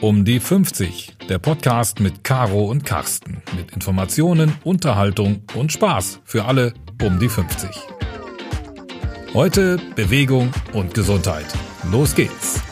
Um 0.00 0.24
die 0.24 0.38
50, 0.38 1.16
der 1.28 1.40
Podcast 1.40 1.98
mit 1.98 2.22
Caro 2.22 2.66
und 2.66 2.84
Carsten. 2.84 3.42
Mit 3.56 3.72
Informationen, 3.72 4.54
Unterhaltung 4.62 5.42
und 5.56 5.72
Spaß 5.72 6.20
für 6.24 6.44
alle 6.44 6.72
um 7.02 7.18
die 7.18 7.28
50. 7.28 7.68
Heute 9.34 9.76
Bewegung 9.96 10.52
und 10.72 10.94
Gesundheit. 10.94 11.46
Los 11.90 12.14
geht's. 12.14 12.62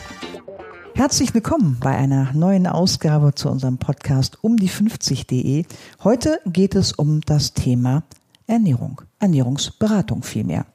Herzlich 0.95 1.33
willkommen 1.33 1.77
bei 1.81 1.97
einer 1.97 2.31
neuen 2.31 2.65
Ausgabe 2.65 3.35
zu 3.35 3.49
unserem 3.49 3.77
Podcast 3.77 4.37
um 4.41 4.55
die 4.55 4.69
50.de. 4.69 5.65
Heute 6.05 6.39
geht 6.45 6.75
es 6.75 6.93
um 6.93 7.19
das 7.19 7.53
Thema 7.53 8.03
Ernährung, 8.47 9.01
Ernährungsberatung 9.19 10.23
vielmehr. 10.23 10.65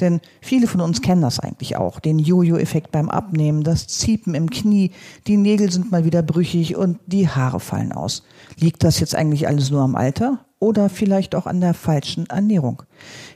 Denn 0.00 0.20
viele 0.40 0.66
von 0.66 0.80
uns 0.80 1.02
kennen 1.02 1.20
das 1.20 1.38
eigentlich 1.38 1.76
auch. 1.76 2.00
Den 2.00 2.18
Jojo-Effekt 2.18 2.90
beim 2.90 3.10
Abnehmen, 3.10 3.62
das 3.62 3.86
Ziepen 3.86 4.34
im 4.34 4.48
Knie, 4.48 4.92
die 5.26 5.36
Nägel 5.36 5.70
sind 5.70 5.90
mal 5.90 6.06
wieder 6.06 6.22
brüchig 6.22 6.76
und 6.76 6.98
die 7.06 7.28
Haare 7.28 7.60
fallen 7.60 7.92
aus. 7.92 8.22
Liegt 8.58 8.82
das 8.82 8.98
jetzt 8.98 9.14
eigentlich 9.14 9.46
alles 9.46 9.70
nur 9.70 9.82
am 9.82 9.94
Alter 9.94 10.46
oder 10.58 10.88
vielleicht 10.88 11.34
auch 11.34 11.46
an 11.46 11.60
der 11.60 11.74
falschen 11.74 12.26
Ernährung? 12.30 12.82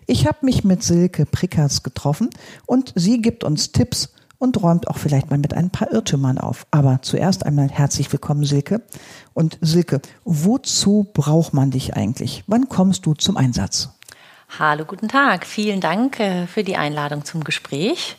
Ich 0.07 0.27
habe 0.27 0.39
mich 0.43 0.65
mit 0.65 0.83
Silke 0.83 1.27
Prickartz 1.27 1.83
getroffen 1.83 2.31
und 2.67 2.93
sie 2.97 3.21
gibt 3.21 3.45
uns 3.45 3.73
Tipps 3.73 4.15
und 4.43 4.61
räumt 4.61 4.89
auch 4.89 4.99
vielleicht 4.99 5.31
mal 5.31 5.39
mit 5.39 5.55
ein 5.55 5.71
paar 5.71 5.93
Irrtümern 5.93 6.37
auf. 6.37 6.67
Aber 6.73 6.99
zuerst 7.01 7.47
einmal 7.47 7.69
herzlich 7.69 8.11
willkommen, 8.11 8.43
Silke. 8.45 8.83
Und 9.35 9.57
Silke, 9.61 10.03
wozu 10.25 11.09
braucht 11.15 11.55
man 11.55 11.71
dich 11.71 11.95
eigentlich? 11.95 12.43
Wann 12.49 12.69
kommst 12.69 13.07
du 13.07 13.15
zum 13.15 13.37
Einsatz? 13.37 13.91
Hallo, 14.59 14.85
guten 14.85 15.07
Tag. 15.07 15.47
Vielen 15.47 15.81
Dank 15.81 16.19
äh, 16.19 16.49
für 16.49 16.65
die 16.65 16.77
Einladung 16.77 17.25
zum 17.25 17.45
Gespräch. 17.45 18.17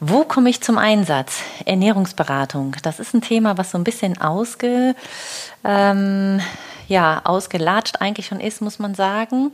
Wo 0.00 0.24
komme 0.24 0.50
ich 0.50 0.60
zum 0.60 0.78
Einsatz? 0.78 1.42
Ernährungsberatung. 1.64 2.76
Das 2.82 2.98
ist 2.98 3.14
ein 3.14 3.20
Thema, 3.20 3.56
was 3.56 3.70
so 3.70 3.78
ein 3.78 3.84
bisschen 3.84 4.20
ausge, 4.20 4.94
ähm, 5.64 6.40
ja, 6.88 7.22
ausgelatscht 7.24 8.00
eigentlich 8.00 8.26
schon 8.26 8.40
ist, 8.40 8.60
muss 8.60 8.78
man 8.78 8.94
sagen. 8.94 9.52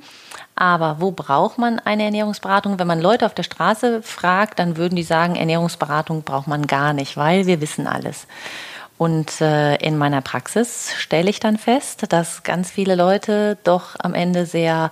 Aber 0.57 1.01
wo 1.01 1.11
braucht 1.11 1.59
man 1.59 1.79
eine 1.79 2.05
Ernährungsberatung? 2.05 2.79
Wenn 2.79 2.87
man 2.87 3.01
Leute 3.01 3.27
auf 3.27 3.35
der 3.35 3.43
Straße 3.43 4.03
fragt, 4.03 4.59
dann 4.59 4.77
würden 4.77 4.97
die 4.97 5.03
sagen, 5.03 5.37
Ernährungsberatung 5.37 6.23
braucht 6.23 6.49
man 6.49 6.67
gar 6.67 6.93
nicht, 6.93 7.17
weil 7.17 7.47
wir 7.47 7.61
wissen 7.61 7.87
alles. 7.87 8.27
Und 8.99 9.41
äh, 9.41 9.77
in 9.77 9.97
meiner 9.97 10.21
Praxis 10.21 10.93
stelle 10.99 11.31
ich 11.31 11.41
dann 11.41 11.57
fest, 11.57 12.13
dass 12.13 12.43
ganz 12.43 12.71
viele 12.71 12.97
Leute 12.97 13.57
doch 13.65 13.97
am 13.99 14.13
Ende 14.13 14.45
sehr 14.45 14.91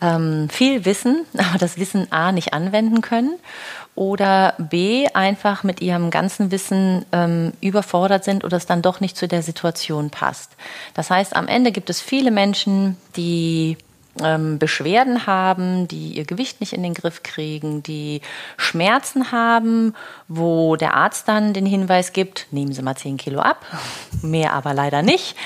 ähm, 0.00 0.48
viel 0.48 0.84
Wissen, 0.84 1.24
aber 1.36 1.58
das 1.58 1.78
Wissen 1.78 2.10
A 2.10 2.32
nicht 2.32 2.52
anwenden 2.52 3.00
können 3.00 3.38
oder 3.94 4.54
B 4.58 5.06
einfach 5.14 5.62
mit 5.62 5.80
ihrem 5.80 6.10
ganzen 6.10 6.50
Wissen 6.50 7.04
ähm, 7.12 7.52
überfordert 7.60 8.24
sind 8.24 8.44
oder 8.44 8.56
es 8.56 8.66
dann 8.66 8.82
doch 8.82 9.00
nicht 9.00 9.16
zu 9.16 9.28
der 9.28 9.42
Situation 9.42 10.10
passt. 10.10 10.56
Das 10.94 11.10
heißt, 11.10 11.36
am 11.36 11.46
Ende 11.46 11.70
gibt 11.70 11.90
es 11.90 12.00
viele 12.00 12.30
Menschen, 12.30 12.96
die 13.16 13.76
ähm, 14.22 14.58
Beschwerden 14.58 15.26
haben, 15.26 15.88
die 15.88 16.12
ihr 16.12 16.24
Gewicht 16.24 16.60
nicht 16.60 16.72
in 16.72 16.82
den 16.82 16.94
Griff 16.94 17.22
kriegen, 17.22 17.82
die 17.82 18.20
Schmerzen 18.56 19.32
haben, 19.32 19.94
wo 20.28 20.76
der 20.76 20.94
Arzt 20.94 21.28
dann 21.28 21.52
den 21.52 21.66
Hinweis 21.66 22.12
gibt, 22.12 22.46
nehmen 22.50 22.72
Sie 22.72 22.82
mal 22.82 22.96
10 22.96 23.16
Kilo 23.16 23.40
ab, 23.40 23.64
mehr 24.22 24.52
aber 24.52 24.74
leider 24.74 25.02
nicht. 25.02 25.36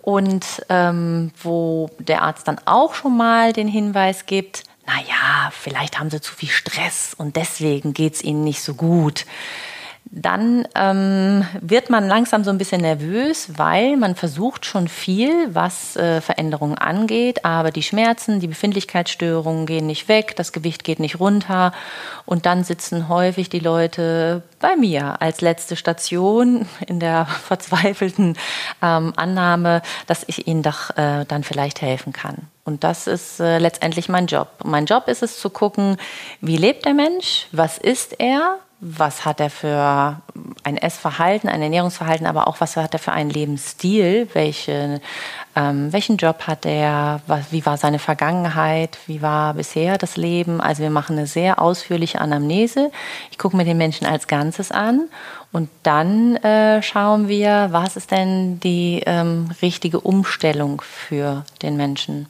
Und 0.00 0.44
ähm, 0.68 1.32
wo 1.42 1.90
der 1.98 2.22
Arzt 2.22 2.48
dann 2.48 2.60
auch 2.64 2.94
schon 2.94 3.16
mal 3.16 3.52
den 3.52 3.68
Hinweis 3.68 4.26
gibt, 4.26 4.64
naja, 4.86 5.50
vielleicht 5.50 5.98
haben 5.98 6.10
Sie 6.10 6.20
zu 6.20 6.34
viel 6.34 6.48
Stress 6.48 7.14
und 7.16 7.36
deswegen 7.36 7.92
geht 7.92 8.14
es 8.14 8.24
Ihnen 8.24 8.42
nicht 8.42 8.62
so 8.62 8.74
gut 8.74 9.26
dann 10.10 10.66
ähm, 10.74 11.46
wird 11.60 11.90
man 11.90 12.08
langsam 12.08 12.42
so 12.42 12.50
ein 12.50 12.58
bisschen 12.58 12.80
nervös, 12.80 13.50
weil 13.56 13.96
man 13.96 14.14
versucht 14.14 14.64
schon 14.64 14.88
viel, 14.88 15.54
was 15.54 15.96
äh, 15.96 16.20
Veränderungen 16.20 16.78
angeht, 16.78 17.44
aber 17.44 17.70
die 17.70 17.82
Schmerzen, 17.82 18.40
die 18.40 18.46
Befindlichkeitsstörungen 18.46 19.66
gehen 19.66 19.86
nicht 19.86 20.08
weg, 20.08 20.34
das 20.36 20.52
Gewicht 20.52 20.82
geht 20.82 20.98
nicht 20.98 21.20
runter 21.20 21.72
und 22.24 22.46
dann 22.46 22.64
sitzen 22.64 23.08
häufig 23.08 23.50
die 23.50 23.58
Leute 23.58 24.42
bei 24.60 24.76
mir 24.76 25.20
als 25.20 25.40
letzte 25.40 25.76
Station 25.76 26.66
in 26.86 27.00
der 27.00 27.26
verzweifelten 27.44 28.36
ähm, 28.82 29.12
Annahme, 29.16 29.82
dass 30.06 30.24
ich 30.26 30.46
ihnen 30.46 30.62
doch 30.62 30.96
äh, 30.96 31.26
dann 31.26 31.44
vielleicht 31.44 31.82
helfen 31.82 32.12
kann. 32.12 32.48
Und 32.64 32.84
das 32.84 33.06
ist 33.06 33.40
äh, 33.40 33.58
letztendlich 33.58 34.08
mein 34.08 34.26
Job. 34.26 34.48
Mein 34.64 34.86
Job 34.86 35.08
ist 35.08 35.22
es 35.22 35.38
zu 35.38 35.50
gucken, 35.50 35.96
wie 36.40 36.56
lebt 36.56 36.84
der 36.84 36.94
Mensch, 36.94 37.46
was 37.52 37.78
ist 37.78 38.20
er, 38.20 38.58
was 38.80 39.24
hat 39.24 39.40
er 39.40 39.50
für 39.50 40.22
ein 40.62 40.76
Essverhalten, 40.76 41.48
ein 41.48 41.62
Ernährungsverhalten, 41.62 42.26
aber 42.26 42.46
auch 42.46 42.60
was 42.60 42.76
hat 42.76 42.92
er 42.92 43.00
für 43.00 43.10
einen 43.10 43.30
Lebensstil, 43.30 44.28
welche, 44.34 45.00
ähm, 45.56 45.92
welchen 45.92 46.16
Job 46.16 46.46
hat 46.46 46.64
er, 46.64 47.20
was, 47.26 47.50
wie 47.50 47.66
war 47.66 47.76
seine 47.76 47.98
Vergangenheit, 47.98 48.96
wie 49.06 49.20
war 49.20 49.54
bisher 49.54 49.98
das 49.98 50.16
Leben. 50.16 50.60
Also 50.60 50.82
wir 50.82 50.90
machen 50.90 51.18
eine 51.18 51.26
sehr 51.26 51.60
ausführliche 51.60 52.20
Anamnese. 52.20 52.92
Ich 53.32 53.38
gucke 53.38 53.56
mir 53.56 53.64
den 53.64 53.78
Menschen 53.78 54.06
als 54.06 54.28
Ganzes 54.28 54.70
an 54.70 55.08
und 55.50 55.68
dann 55.82 56.36
äh, 56.36 56.80
schauen 56.80 57.26
wir, 57.26 57.68
was 57.72 57.96
ist 57.96 58.12
denn 58.12 58.60
die 58.60 59.02
ähm, 59.06 59.50
richtige 59.60 60.00
Umstellung 60.00 60.82
für 60.82 61.44
den 61.62 61.76
Menschen. 61.76 62.28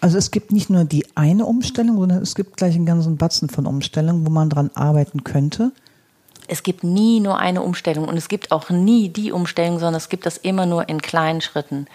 Also 0.00 0.18
es 0.18 0.30
gibt 0.30 0.52
nicht 0.52 0.70
nur 0.70 0.84
die 0.84 1.06
eine 1.14 1.46
Umstellung, 1.46 1.98
sondern 1.98 2.22
es 2.22 2.34
gibt 2.34 2.56
gleich 2.56 2.74
einen 2.74 2.86
ganzen 2.86 3.16
Batzen 3.16 3.48
von 3.48 3.66
Umstellungen, 3.66 4.26
wo 4.26 4.30
man 4.30 4.50
dran 4.50 4.70
arbeiten 4.74 5.24
könnte. 5.24 5.72
Es 6.48 6.62
gibt 6.62 6.84
nie 6.84 7.20
nur 7.20 7.38
eine 7.38 7.62
Umstellung 7.62 8.08
und 8.08 8.16
es 8.16 8.28
gibt 8.28 8.52
auch 8.52 8.70
nie 8.70 9.08
die 9.08 9.32
Umstellung, 9.32 9.78
sondern 9.78 9.96
es 9.96 10.08
gibt 10.08 10.26
das 10.26 10.36
immer 10.36 10.64
nur 10.66 10.88
in 10.88 11.02
kleinen 11.02 11.40
Schritten. 11.40 11.86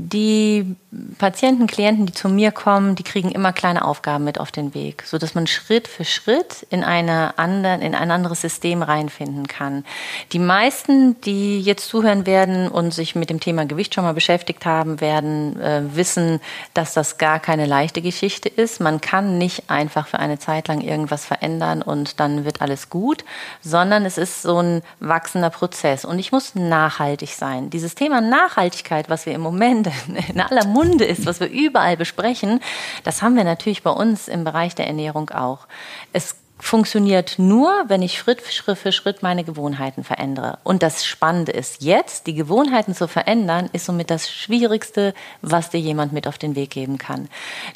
Die 0.00 0.76
Patienten, 1.18 1.66
Klienten, 1.66 2.06
die 2.06 2.12
zu 2.12 2.28
mir 2.28 2.52
kommen, 2.52 2.94
die 2.94 3.02
kriegen 3.02 3.32
immer 3.32 3.52
kleine 3.52 3.84
Aufgaben 3.84 4.22
mit 4.22 4.38
auf 4.38 4.52
den 4.52 4.72
Weg, 4.72 5.02
so 5.04 5.18
dass 5.18 5.34
man 5.34 5.48
Schritt 5.48 5.88
für 5.88 6.04
Schritt 6.04 6.64
in 6.70 6.84
eine 6.84 7.36
anderen, 7.36 7.82
in 7.82 7.96
ein 7.96 8.12
anderes 8.12 8.40
System 8.40 8.82
reinfinden 8.82 9.48
kann. 9.48 9.84
Die 10.32 10.38
meisten, 10.38 11.20
die 11.22 11.60
jetzt 11.60 11.88
zuhören 11.88 12.26
werden 12.26 12.68
und 12.68 12.94
sich 12.94 13.16
mit 13.16 13.28
dem 13.28 13.40
Thema 13.40 13.66
Gewicht 13.66 13.92
schon 13.92 14.04
mal 14.04 14.14
beschäftigt 14.14 14.64
haben, 14.66 15.00
werden 15.00 15.60
äh, 15.60 15.82
wissen, 15.96 16.40
dass 16.74 16.94
das 16.94 17.18
gar 17.18 17.40
keine 17.40 17.66
leichte 17.66 18.00
Geschichte 18.00 18.48
ist. 18.48 18.80
Man 18.80 19.00
kann 19.00 19.36
nicht 19.36 19.68
einfach 19.68 20.06
für 20.06 20.20
eine 20.20 20.38
Zeit 20.38 20.68
lang 20.68 20.80
irgendwas 20.80 21.26
verändern 21.26 21.82
und 21.82 22.20
dann 22.20 22.44
wird 22.44 22.62
alles 22.62 22.88
gut, 22.88 23.24
sondern 23.62 24.04
es 24.04 24.16
ist 24.16 24.42
so 24.42 24.62
ein 24.62 24.82
wachsender 25.00 25.50
Prozess 25.50 26.04
und 26.04 26.20
ich 26.20 26.30
muss 26.30 26.54
nachhaltig 26.54 27.30
sein. 27.30 27.68
Dieses 27.68 27.96
Thema 27.96 28.20
Nachhaltigkeit, 28.20 29.10
was 29.10 29.26
wir 29.26 29.34
im 29.34 29.40
Moment 29.40 29.87
in 30.28 30.40
aller 30.40 30.66
Munde 30.66 31.04
ist, 31.04 31.26
was 31.26 31.40
wir 31.40 31.48
überall 31.48 31.96
besprechen, 31.96 32.60
das 33.04 33.22
haben 33.22 33.36
wir 33.36 33.44
natürlich 33.44 33.82
bei 33.82 33.90
uns 33.90 34.28
im 34.28 34.44
Bereich 34.44 34.74
der 34.74 34.86
Ernährung 34.86 35.30
auch. 35.30 35.66
Es 36.12 36.36
funktioniert 36.60 37.38
nur, 37.38 37.84
wenn 37.86 38.02
ich 38.02 38.18
Schritt 38.18 38.40
für 38.42 38.92
Schritt 38.92 39.22
meine 39.22 39.44
Gewohnheiten 39.44 40.04
verändere. 40.04 40.58
Und 40.64 40.82
das 40.82 41.06
Spannende 41.06 41.52
ist 41.52 41.82
jetzt, 41.82 42.26
die 42.26 42.34
Gewohnheiten 42.34 42.94
zu 42.94 43.06
verändern, 43.08 43.70
ist 43.72 43.86
somit 43.86 44.10
das 44.10 44.30
Schwierigste, 44.30 45.14
was 45.40 45.70
dir 45.70 45.80
jemand 45.80 46.12
mit 46.12 46.26
auf 46.26 46.38
den 46.38 46.56
Weg 46.56 46.70
geben 46.70 46.98
kann. 46.98 47.28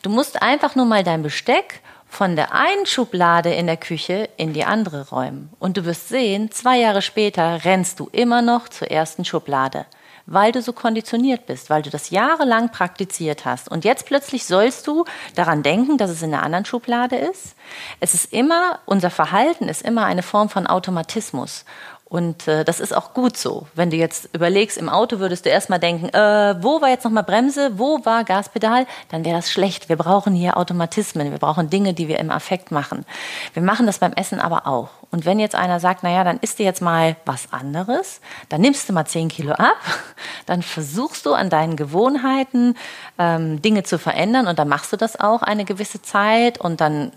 Du 0.03 0.11
musst 0.11 0.43
einfach 0.43 0.75
nur 0.75 0.87
mal 0.87 1.05
dein 1.05 1.23
Besteck 1.23 1.81
von 2.09 2.37
der 2.37 2.53
einen 2.53 2.85
Schublade 2.85 3.55
in 3.55 3.67
der 3.67 3.79
Küche 3.79 4.29
in 4.37 4.53
die 4.53 4.65
andere 4.65 5.09
räumen. 5.09 5.51
Und 5.59 5.77
du 5.77 5.85
wirst 5.87 6.09
sehen, 6.09 6.51
zwei 6.51 6.79
Jahre 6.79 7.01
später 7.01 7.65
rennst 7.65 8.01
du 8.01 8.09
immer 8.13 8.43
noch 8.43 8.69
zur 8.69 8.91
ersten 8.91 9.25
Schublade 9.25 9.87
weil 10.27 10.53
du 10.53 10.63
so 10.63 10.73
konditioniert 10.73 11.47
bist, 11.47 11.71
weil 11.71 11.83
du 11.83 11.91
das 11.91 12.11
jahrelang 12.11 12.71
praktiziert 12.71 13.45
hast. 13.45 13.69
Und 13.69 13.85
jetzt 13.85 14.07
plötzlich 14.07 14.45
sollst 14.45 14.87
du 14.87 15.05
daran 15.35 15.63
denken, 15.63 15.99
dass 15.99 16.11
es 16.11 16.23
in 16.23 16.33
einer 16.33 16.43
anderen 16.43 16.65
Schublade 16.65 17.17
ist. 17.17 17.55
Es 18.01 18.15
ist 18.15 18.33
immer, 18.33 18.81
unser 18.87 19.11
Verhalten 19.11 19.69
ist 19.69 19.83
immer 19.83 20.05
eine 20.05 20.23
Form 20.23 20.49
von 20.49 20.67
Automatismus. 20.67 21.65
Und 22.13 22.47
äh, 22.47 22.63
das 22.63 22.79
ist 22.79 22.95
auch 22.95 23.15
gut 23.15 23.39
so. 23.39 23.67
Wenn 23.75 23.89
du 23.89 23.97
jetzt 23.97 24.29
überlegst, 24.35 24.77
im 24.77 24.91
Auto 24.91 25.19
würdest 25.19 25.47
du 25.47 25.49
erstmal 25.49 25.79
denken, 25.79 26.11
äh, 26.11 26.63
wo 26.63 26.83
war 26.83 26.91
jetzt 26.91 27.05
nochmal 27.05 27.23
Bremse, 27.23 27.79
wo 27.79 28.05
war 28.05 28.25
Gaspedal, 28.25 28.87
dann 29.11 29.25
wäre 29.25 29.37
das 29.37 29.51
schlecht. 29.51 29.89
Wir 29.89 29.97
brauchen 29.97 30.35
hier 30.35 30.59
Automatismen, 30.59 31.31
wir 31.31 31.39
brauchen 31.39 31.71
Dinge, 31.71 31.95
die 31.95 32.09
wir 32.09 32.19
im 32.19 32.31
Affekt 32.31 32.71
machen. 32.71 33.07
Wir 33.55 33.63
machen 33.63 33.87
das 33.87 33.99
beim 33.99 34.13
Essen 34.13 34.41
aber 34.41 34.67
auch. 34.67 34.91
Und 35.11 35.25
wenn 35.25 35.41
jetzt 35.41 35.55
einer 35.55 35.81
sagt, 35.81 36.03
naja, 36.03 36.23
dann 36.23 36.37
isst 36.43 36.59
du 36.59 36.65
jetzt 36.65 36.83
mal 36.83 37.17
was 37.25 37.51
anderes, 37.51 38.21
dann 38.51 38.61
nimmst 38.61 38.91
du 38.91 38.93
mal 38.93 39.07
10 39.07 39.29
Kilo 39.29 39.53
ab, 39.53 39.79
dann 40.45 40.61
versuchst 40.61 41.25
du 41.25 41.33
an 41.33 41.49
deinen 41.49 41.77
Gewohnheiten 41.77 42.75
ähm, 43.19 43.63
Dinge 43.63 43.85
zu 43.85 43.99
verändern 43.99 44.49
und 44.49 44.59
dann 44.59 44.69
machst 44.69 44.93
du 44.93 44.99
das 44.99 45.19
auch 45.19 45.41
eine 45.41 45.65
gewisse 45.65 46.03
Zeit 46.03 46.61
und 46.61 46.83
dann 46.83 47.13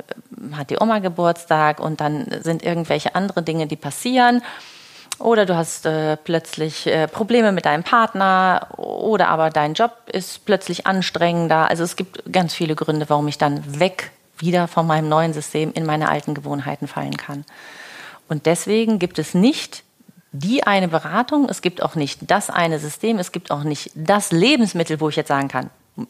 äh, 0.51 0.55
hat 0.55 0.69
die 0.69 0.77
Oma 0.79 0.99
Geburtstag 0.99 1.81
und 1.81 1.99
dann 1.99 2.27
sind 2.43 2.63
irgendwelche 2.63 3.13
andere 3.13 3.43
Dinge, 3.43 3.67
die 3.67 3.75
passieren. 3.75 4.41
Oder 5.19 5.45
du 5.45 5.55
hast 5.55 5.85
äh, 5.85 6.17
plötzlich 6.17 6.87
äh, 6.87 7.07
Probleme 7.07 7.51
mit 7.51 7.65
deinem 7.65 7.83
Partner 7.83 8.67
oder 8.77 9.29
aber 9.29 9.49
dein 9.49 9.73
Job 9.73 9.91
ist 10.11 10.45
plötzlich 10.45 10.85
anstrengender. 10.87 11.69
Also 11.69 11.83
es 11.83 11.95
gibt 11.95 12.31
ganz 12.31 12.53
viele 12.53 12.75
Gründe, 12.75 13.09
warum 13.09 13.27
ich 13.27 13.37
dann 13.37 13.79
weg 13.79 14.11
wieder 14.37 14.67
von 14.67 14.85
meinem 14.85 15.07
neuen 15.07 15.33
System 15.33 15.71
in 15.73 15.85
meine 15.85 16.09
alten 16.09 16.33
Gewohnheiten 16.33 16.87
fallen 16.87 17.15
kann. 17.15 17.45
Und 18.27 18.45
deswegen 18.45 18.99
gibt 18.99 19.19
es 19.19 19.33
nicht 19.33 19.83
die 20.31 20.63
eine 20.63 20.89
Beratung, 20.89 21.47
es 21.47 21.61
gibt 21.61 21.81
auch 21.81 21.95
nicht 21.95 22.29
das 22.29 22.49
eine 22.49 22.79
System, 22.79 23.19
es 23.19 23.31
gibt 23.31 23.51
auch 23.51 23.63
nicht 23.63 23.91
das 23.95 24.33
Lebensmittel, 24.33 24.99
wo 24.99 25.07
ich 25.07 25.15
jetzt 25.15 25.29
sagen 25.29 25.47
kann, 25.47 25.69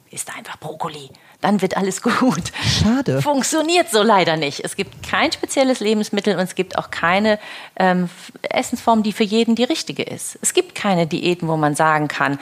ist 0.10 0.36
einfach 0.36 0.58
Brokkoli, 0.58 1.12
dann 1.46 1.62
wird 1.62 1.78
alles 1.78 2.02
gut. 2.02 2.52
Schade. 2.64 3.22
Funktioniert 3.22 3.92
so 3.92 4.02
leider 4.02 4.36
nicht. 4.36 4.62
Es 4.66 4.76
gibt 4.76 5.08
kein 5.08 5.32
spezielles 5.32 5.80
Lebensmittel 5.80 6.34
und 6.36 6.42
es 6.42 6.56
gibt 6.56 6.76
auch 6.76 6.90
keine 6.90 7.38
ähm, 7.76 8.10
Essensform, 8.42 9.04
die 9.04 9.14
für 9.14 9.24
jeden 9.24 9.54
die 9.54 9.64
richtige 9.64 10.02
ist. 10.02 10.40
Es 10.42 10.54
gibt 10.54 10.74
keine 10.74 11.06
Diäten, 11.06 11.48
wo 11.48 11.56
man 11.56 11.76
sagen 11.76 12.08
kann, 12.08 12.40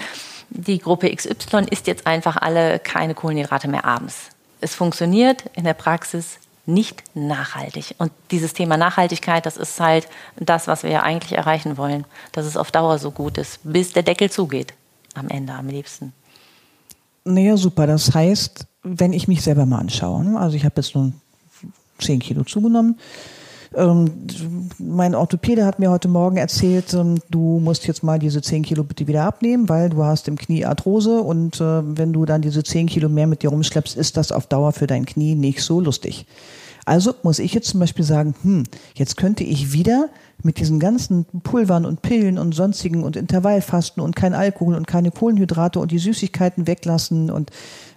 die 0.50 0.80
Gruppe 0.80 1.14
XY 1.14 1.66
isst 1.70 1.88
jetzt 1.88 2.08
einfach 2.08 2.38
alle 2.38 2.80
keine 2.80 3.14
Kohlenhydrate 3.14 3.68
mehr 3.68 3.84
abends. 3.84 4.30
Es 4.62 4.74
funktioniert 4.74 5.44
in 5.54 5.66
der 5.66 5.74
Praxis 5.74 6.40
nicht 6.66 7.04
nachhaltig. 7.14 7.96
Und 7.98 8.14
dieses 8.32 8.54
Thema 8.54 8.78
Nachhaltigkeit, 8.78 9.46
das 9.46 9.58
ist 9.58 9.82
halt 9.82 10.08
das, 10.38 10.68
was 10.68 10.84
wir 10.84 10.92
ja 10.92 11.04
eigentlich 11.04 11.38
erreichen 11.38 11.76
wollen, 11.76 12.06
dass 12.32 12.46
es 12.46 12.56
auf 12.56 12.72
Dauer 12.72 13.00
so 13.00 13.12
gut 13.12 13.38
ist, 13.38 13.60
bis 13.64 13.92
der 13.92 14.04
Deckel 14.04 14.32
zugeht. 14.32 14.74
Am 15.14 15.28
Ende 15.28 15.52
am 15.52 15.68
liebsten. 15.68 16.14
Naja, 17.26 17.58
super. 17.58 17.86
Das 17.86 18.14
heißt, 18.14 18.66
wenn 18.84 19.14
ich 19.14 19.28
mich 19.28 19.42
selber 19.42 19.66
mal 19.66 19.80
anschaue, 19.80 20.24
ne? 20.24 20.40
also 20.40 20.56
ich 20.56 20.66
habe 20.66 20.76
jetzt 20.78 20.96
nun 20.96 21.14
10 22.00 22.20
Kilo 22.20 22.44
zugenommen. 22.44 23.00
Ähm, 23.76 24.12
mein 24.78 25.16
Orthopäde 25.16 25.66
hat 25.66 25.80
mir 25.80 25.90
heute 25.90 26.08
Morgen 26.08 26.38
erzählt, 26.38 26.94
ähm, 26.94 27.20
du 27.30 27.60
musst 27.60 27.88
jetzt 27.88 28.04
mal 28.04 28.20
diese 28.20 28.42
10 28.42 28.64
Kilo 28.64 28.84
bitte 28.84 29.08
wieder 29.08 29.24
abnehmen, 29.24 29.68
weil 29.68 29.90
du 29.90 30.04
hast 30.04 30.28
im 30.28 30.38
Knie 30.38 30.66
Arthrose 30.66 31.22
und 31.22 31.60
äh, 31.60 31.98
wenn 31.98 32.14
du 32.14 32.26
dann 32.26 32.42
diese 32.42 32.64
10 32.64 32.88
Kilo 32.88 33.10
mehr 33.10 33.26
mit 33.26 33.42
dir 33.42 33.50
rumschleppst, 33.50 33.98
ist 33.98 34.18
das 34.18 34.32
auf 34.32 34.46
Dauer 34.46 34.74
für 34.74 34.86
dein 34.86 35.06
Knie 35.06 35.34
nicht 35.34 35.62
so 35.62 35.80
lustig. 35.80 36.26
Also 36.86 37.16
muss 37.24 37.40
ich 37.40 37.54
jetzt 37.54 37.70
zum 37.70 37.80
Beispiel 37.80 38.04
sagen, 38.04 38.36
hm, 38.42 38.64
jetzt 38.96 39.16
könnte 39.18 39.44
ich 39.44 39.72
wieder 39.72 40.10
mit 40.42 40.60
diesen 40.60 40.80
ganzen 40.80 41.26
Pulvern 41.44 41.86
und 41.86 42.02
Pillen 42.02 42.38
und 42.38 42.54
sonstigen 42.54 43.04
und 43.04 43.16
Intervallfasten 43.16 44.04
und 44.04 44.16
kein 44.16 44.34
Alkohol 44.34 44.76
und 44.76 44.88
keine 44.88 45.12
Kohlenhydrate 45.12 45.80
und 45.80 45.92
die 45.92 46.00
Süßigkeiten 46.00 46.68
weglassen 46.68 47.32
und 47.32 47.52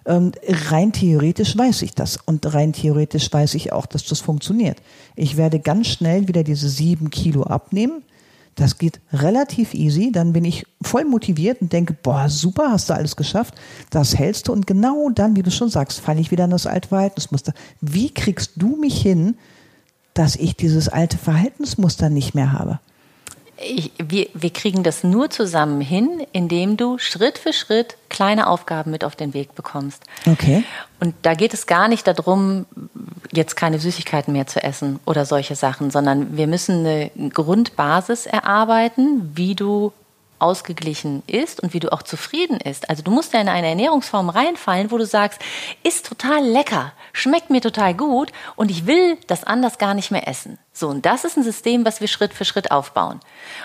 ähm, 0.06 0.32
rein 0.70 0.92
theoretisch 0.92 1.56
weiß 1.58 1.82
ich 1.82 1.94
das 1.94 2.18
und 2.24 2.52
rein 2.54 2.72
theoretisch 2.72 3.32
weiß 3.32 3.54
ich 3.54 3.72
auch, 3.72 3.86
dass 3.86 4.04
das 4.04 4.20
funktioniert. 4.20 4.80
Ich 5.16 5.36
werde 5.36 5.58
ganz 5.58 5.88
schnell 5.88 6.28
wieder 6.28 6.44
diese 6.44 6.68
sieben 6.68 7.10
Kilo 7.10 7.42
abnehmen. 7.42 8.02
Das 8.56 8.78
geht 8.78 9.00
relativ 9.12 9.74
easy. 9.74 10.10
Dann 10.10 10.32
bin 10.32 10.44
ich 10.44 10.66
voll 10.82 11.04
motiviert 11.04 11.60
und 11.60 11.72
denke, 11.72 11.94
boah, 12.02 12.28
super, 12.28 12.70
hast 12.70 12.88
du 12.88 12.94
alles 12.94 13.14
geschafft. 13.14 13.54
Das 13.90 14.18
hältst 14.18 14.48
du. 14.48 14.52
Und 14.52 14.66
genau 14.66 15.10
dann, 15.10 15.36
wie 15.36 15.42
du 15.42 15.50
schon 15.50 15.68
sagst, 15.68 16.00
falle 16.00 16.20
ich 16.20 16.30
wieder 16.30 16.44
in 16.44 16.50
das 16.50 16.66
alte 16.66 16.88
Verhaltensmuster. 16.88 17.52
Wie 17.82 18.12
kriegst 18.12 18.52
du 18.56 18.76
mich 18.76 19.00
hin, 19.00 19.36
dass 20.14 20.36
ich 20.36 20.56
dieses 20.56 20.88
alte 20.88 21.18
Verhaltensmuster 21.18 22.08
nicht 22.08 22.34
mehr 22.34 22.52
habe? 22.52 22.80
Ich, 23.58 23.92
wir, 23.98 24.28
wir 24.34 24.50
kriegen 24.50 24.82
das 24.82 25.02
nur 25.02 25.30
zusammen 25.30 25.80
hin, 25.80 26.26
indem 26.32 26.76
du 26.76 26.98
Schritt 26.98 27.38
für 27.38 27.54
Schritt 27.54 27.96
kleine 28.10 28.48
Aufgaben 28.48 28.90
mit 28.90 29.02
auf 29.02 29.16
den 29.16 29.32
Weg 29.32 29.54
bekommst. 29.54 30.02
Okay. 30.26 30.62
Und 31.00 31.14
da 31.22 31.34
geht 31.34 31.54
es 31.54 31.66
gar 31.66 31.88
nicht 31.88 32.06
darum, 32.06 32.66
jetzt 33.36 33.56
keine 33.56 33.78
Süßigkeiten 33.78 34.32
mehr 34.32 34.46
zu 34.46 34.62
essen 34.62 34.98
oder 35.04 35.24
solche 35.24 35.54
Sachen, 35.54 35.90
sondern 35.90 36.36
wir 36.36 36.46
müssen 36.46 36.86
eine 36.86 37.10
Grundbasis 37.30 38.26
erarbeiten, 38.26 39.32
wie 39.34 39.54
du 39.54 39.92
ausgeglichen 40.38 41.22
ist 41.26 41.62
und 41.62 41.72
wie 41.72 41.80
du 41.80 41.92
auch 41.92 42.02
zufrieden 42.02 42.58
ist. 42.60 42.90
Also 42.90 43.02
du 43.02 43.10
musst 43.10 43.32
ja 43.32 43.40
in 43.40 43.48
eine 43.48 43.68
Ernährungsform 43.68 44.28
reinfallen, 44.28 44.90
wo 44.90 44.98
du 44.98 45.06
sagst, 45.06 45.40
ist 45.82 46.06
total 46.06 46.44
lecker, 46.44 46.92
schmeckt 47.12 47.50
mir 47.50 47.60
total 47.60 47.94
gut 47.94 48.32
und 48.54 48.70
ich 48.70 48.86
will 48.86 49.16
das 49.26 49.44
anders 49.44 49.78
gar 49.78 49.94
nicht 49.94 50.10
mehr 50.10 50.28
essen. 50.28 50.58
So, 50.78 50.88
und 50.88 51.06
das 51.06 51.25
ist 51.25 51.38
ein 51.38 51.43
System, 51.43 51.87
was 51.87 52.02
wir 52.02 52.06
Schritt 52.06 52.34
für 52.34 52.44
Schritt 52.44 52.70
aufbauen. 52.70 53.20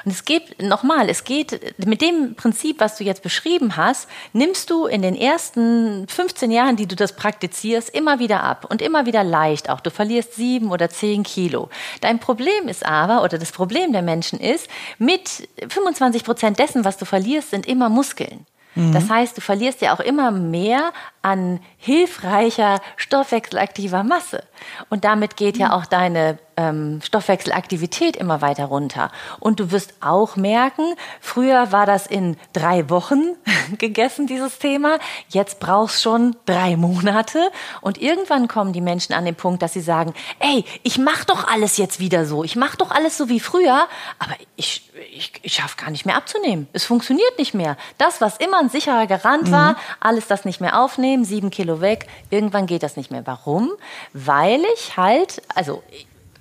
Und 0.05 0.11
es 0.11 0.23
geht, 0.23 0.63
nochmal, 0.63 1.09
es 1.09 1.25
geht 1.25 1.75
mit 1.85 2.01
dem 2.01 2.35
Prinzip, 2.35 2.79
was 2.79 2.95
du 2.95 3.03
jetzt 3.03 3.21
beschrieben 3.21 3.75
hast, 3.75 4.07
nimmst 4.31 4.69
du 4.69 4.85
in 4.85 5.01
den 5.01 5.17
ersten 5.17 6.07
15 6.07 6.51
Jahren, 6.51 6.77
die 6.77 6.87
du 6.87 6.95
das 6.95 7.17
praktizierst, 7.17 7.89
immer 7.89 8.19
wieder 8.19 8.43
ab 8.43 8.65
und 8.69 8.81
immer 8.81 9.05
wieder 9.05 9.25
leicht 9.25 9.69
auch. 9.69 9.81
Du 9.81 9.91
verlierst 9.91 10.35
sieben 10.35 10.71
oder 10.71 10.89
zehn 10.89 11.23
Kilo. 11.23 11.69
Dein 11.99 12.17
Problem 12.17 12.69
ist 12.69 12.85
aber, 12.85 13.23
oder 13.23 13.37
das 13.37 13.51
Problem 13.51 13.91
der 13.91 14.03
Menschen 14.03 14.39
ist, 14.39 14.69
mit 14.97 15.49
25 15.67 16.23
Prozent 16.23 16.59
dessen, 16.59 16.85
was 16.85 16.95
du 16.95 17.03
verlierst, 17.03 17.49
sind 17.49 17.65
immer 17.65 17.89
Muskeln. 17.89 18.45
Mhm. 18.75 18.93
Das 18.93 19.09
heißt, 19.09 19.35
du 19.35 19.41
verlierst 19.41 19.81
ja 19.81 19.93
auch 19.93 19.99
immer 19.99 20.31
mehr 20.31 20.93
an 21.21 21.59
hilfreicher 21.77 22.79
stoffwechselaktiver 22.95 24.03
Masse. 24.03 24.43
Und 24.89 25.03
damit 25.03 25.35
geht 25.35 25.57
ja 25.57 25.73
auch 25.73 25.85
deine 25.85 26.39
ähm, 26.61 27.01
Stoffwechselaktivität 27.03 28.15
immer 28.15 28.41
weiter 28.41 28.65
runter. 28.65 29.11
Und 29.39 29.59
du 29.59 29.71
wirst 29.71 29.93
auch 29.99 30.35
merken, 30.35 30.93
früher 31.19 31.71
war 31.71 31.85
das 31.85 32.05
in 32.05 32.37
drei 32.53 32.89
Wochen 32.89 33.35
gegessen, 33.77 34.27
dieses 34.27 34.59
Thema. 34.59 34.99
Jetzt 35.29 35.59
brauchst 35.59 36.01
schon 36.01 36.35
drei 36.45 36.75
Monate. 36.75 37.39
Und 37.81 38.01
irgendwann 38.01 38.47
kommen 38.47 38.73
die 38.73 38.81
Menschen 38.81 39.13
an 39.13 39.25
den 39.25 39.35
Punkt, 39.35 39.61
dass 39.61 39.73
sie 39.73 39.81
sagen, 39.81 40.13
ey, 40.39 40.63
ich 40.83 40.97
mach 40.97 41.25
doch 41.25 41.47
alles 41.47 41.77
jetzt 41.77 41.99
wieder 41.99 42.25
so. 42.25 42.43
Ich 42.43 42.55
mach 42.55 42.75
doch 42.75 42.91
alles 42.91 43.17
so 43.17 43.29
wie 43.29 43.39
früher. 43.39 43.87
Aber 44.19 44.33
ich, 44.55 44.89
ich, 45.11 45.33
ich 45.41 45.53
schaffe 45.53 45.77
gar 45.77 45.89
nicht 45.89 46.05
mehr 46.05 46.15
abzunehmen. 46.15 46.67
Es 46.73 46.85
funktioniert 46.85 47.39
nicht 47.39 47.53
mehr. 47.53 47.77
Das, 47.97 48.21
was 48.21 48.37
immer 48.37 48.59
ein 48.59 48.69
sicherer 48.69 49.07
Garant 49.07 49.47
mhm. 49.47 49.51
war, 49.51 49.75
alles 49.99 50.27
das 50.27 50.45
nicht 50.45 50.61
mehr 50.61 50.79
aufnehmen, 50.79 51.25
sieben 51.25 51.49
Kilo 51.49 51.81
weg. 51.81 52.07
Irgendwann 52.29 52.67
geht 52.67 52.83
das 52.83 52.97
nicht 52.97 53.09
mehr. 53.09 53.25
Warum? 53.25 53.71
Weil 54.13 54.61
ich 54.75 54.97
halt, 54.97 55.41
also 55.55 55.81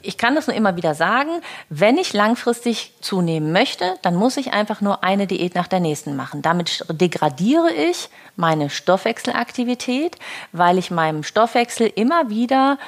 ich 0.02 0.18
kann 0.18 0.34
das 0.34 0.46
nur 0.46 0.56
immer 0.56 0.76
wieder 0.76 0.94
sagen, 0.94 1.42
wenn 1.68 1.98
ich 1.98 2.12
langfristig 2.12 2.94
zunehmen 3.00 3.52
möchte, 3.52 3.94
dann 4.02 4.14
muss 4.14 4.36
ich 4.36 4.52
einfach 4.52 4.80
nur 4.80 5.04
eine 5.04 5.26
Diät 5.26 5.54
nach 5.54 5.68
der 5.68 5.80
nächsten 5.80 6.16
machen. 6.16 6.42
Damit 6.42 6.84
degradiere 6.90 7.70
ich 7.72 8.08
meine 8.36 8.70
Stoffwechselaktivität, 8.70 10.16
weil 10.52 10.78
ich 10.78 10.90
meinem 10.90 11.22
Stoffwechsel 11.22 11.92
immer 11.94 12.30
wieder 12.30 12.78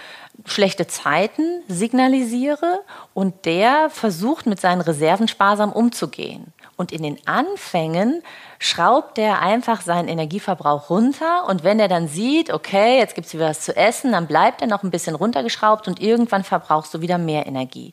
schlechte 0.46 0.86
Zeiten 0.86 1.62
signalisiere 1.68 2.80
und 3.14 3.44
der 3.44 3.90
versucht 3.90 4.46
mit 4.46 4.60
seinen 4.60 4.80
Reserven 4.80 5.28
sparsam 5.28 5.72
umzugehen. 5.72 6.52
Und 6.76 6.90
in 6.90 7.02
den 7.02 7.18
Anfängen 7.26 8.22
schraubt 8.62 9.18
er 9.18 9.42
einfach 9.42 9.80
seinen 9.80 10.06
Energieverbrauch 10.06 10.88
runter 10.88 11.48
und 11.48 11.64
wenn 11.64 11.80
er 11.80 11.88
dann 11.88 12.06
sieht, 12.06 12.52
okay, 12.52 12.98
jetzt 12.98 13.16
gibt 13.16 13.26
es 13.26 13.34
wieder 13.34 13.48
was 13.48 13.60
zu 13.60 13.76
essen, 13.76 14.12
dann 14.12 14.28
bleibt 14.28 14.62
er 14.62 14.68
noch 14.68 14.84
ein 14.84 14.92
bisschen 14.92 15.16
runtergeschraubt 15.16 15.88
und 15.88 16.00
irgendwann 16.00 16.44
verbrauchst 16.44 16.94
du 16.94 17.00
wieder 17.00 17.18
mehr 17.18 17.44
Energie. 17.48 17.92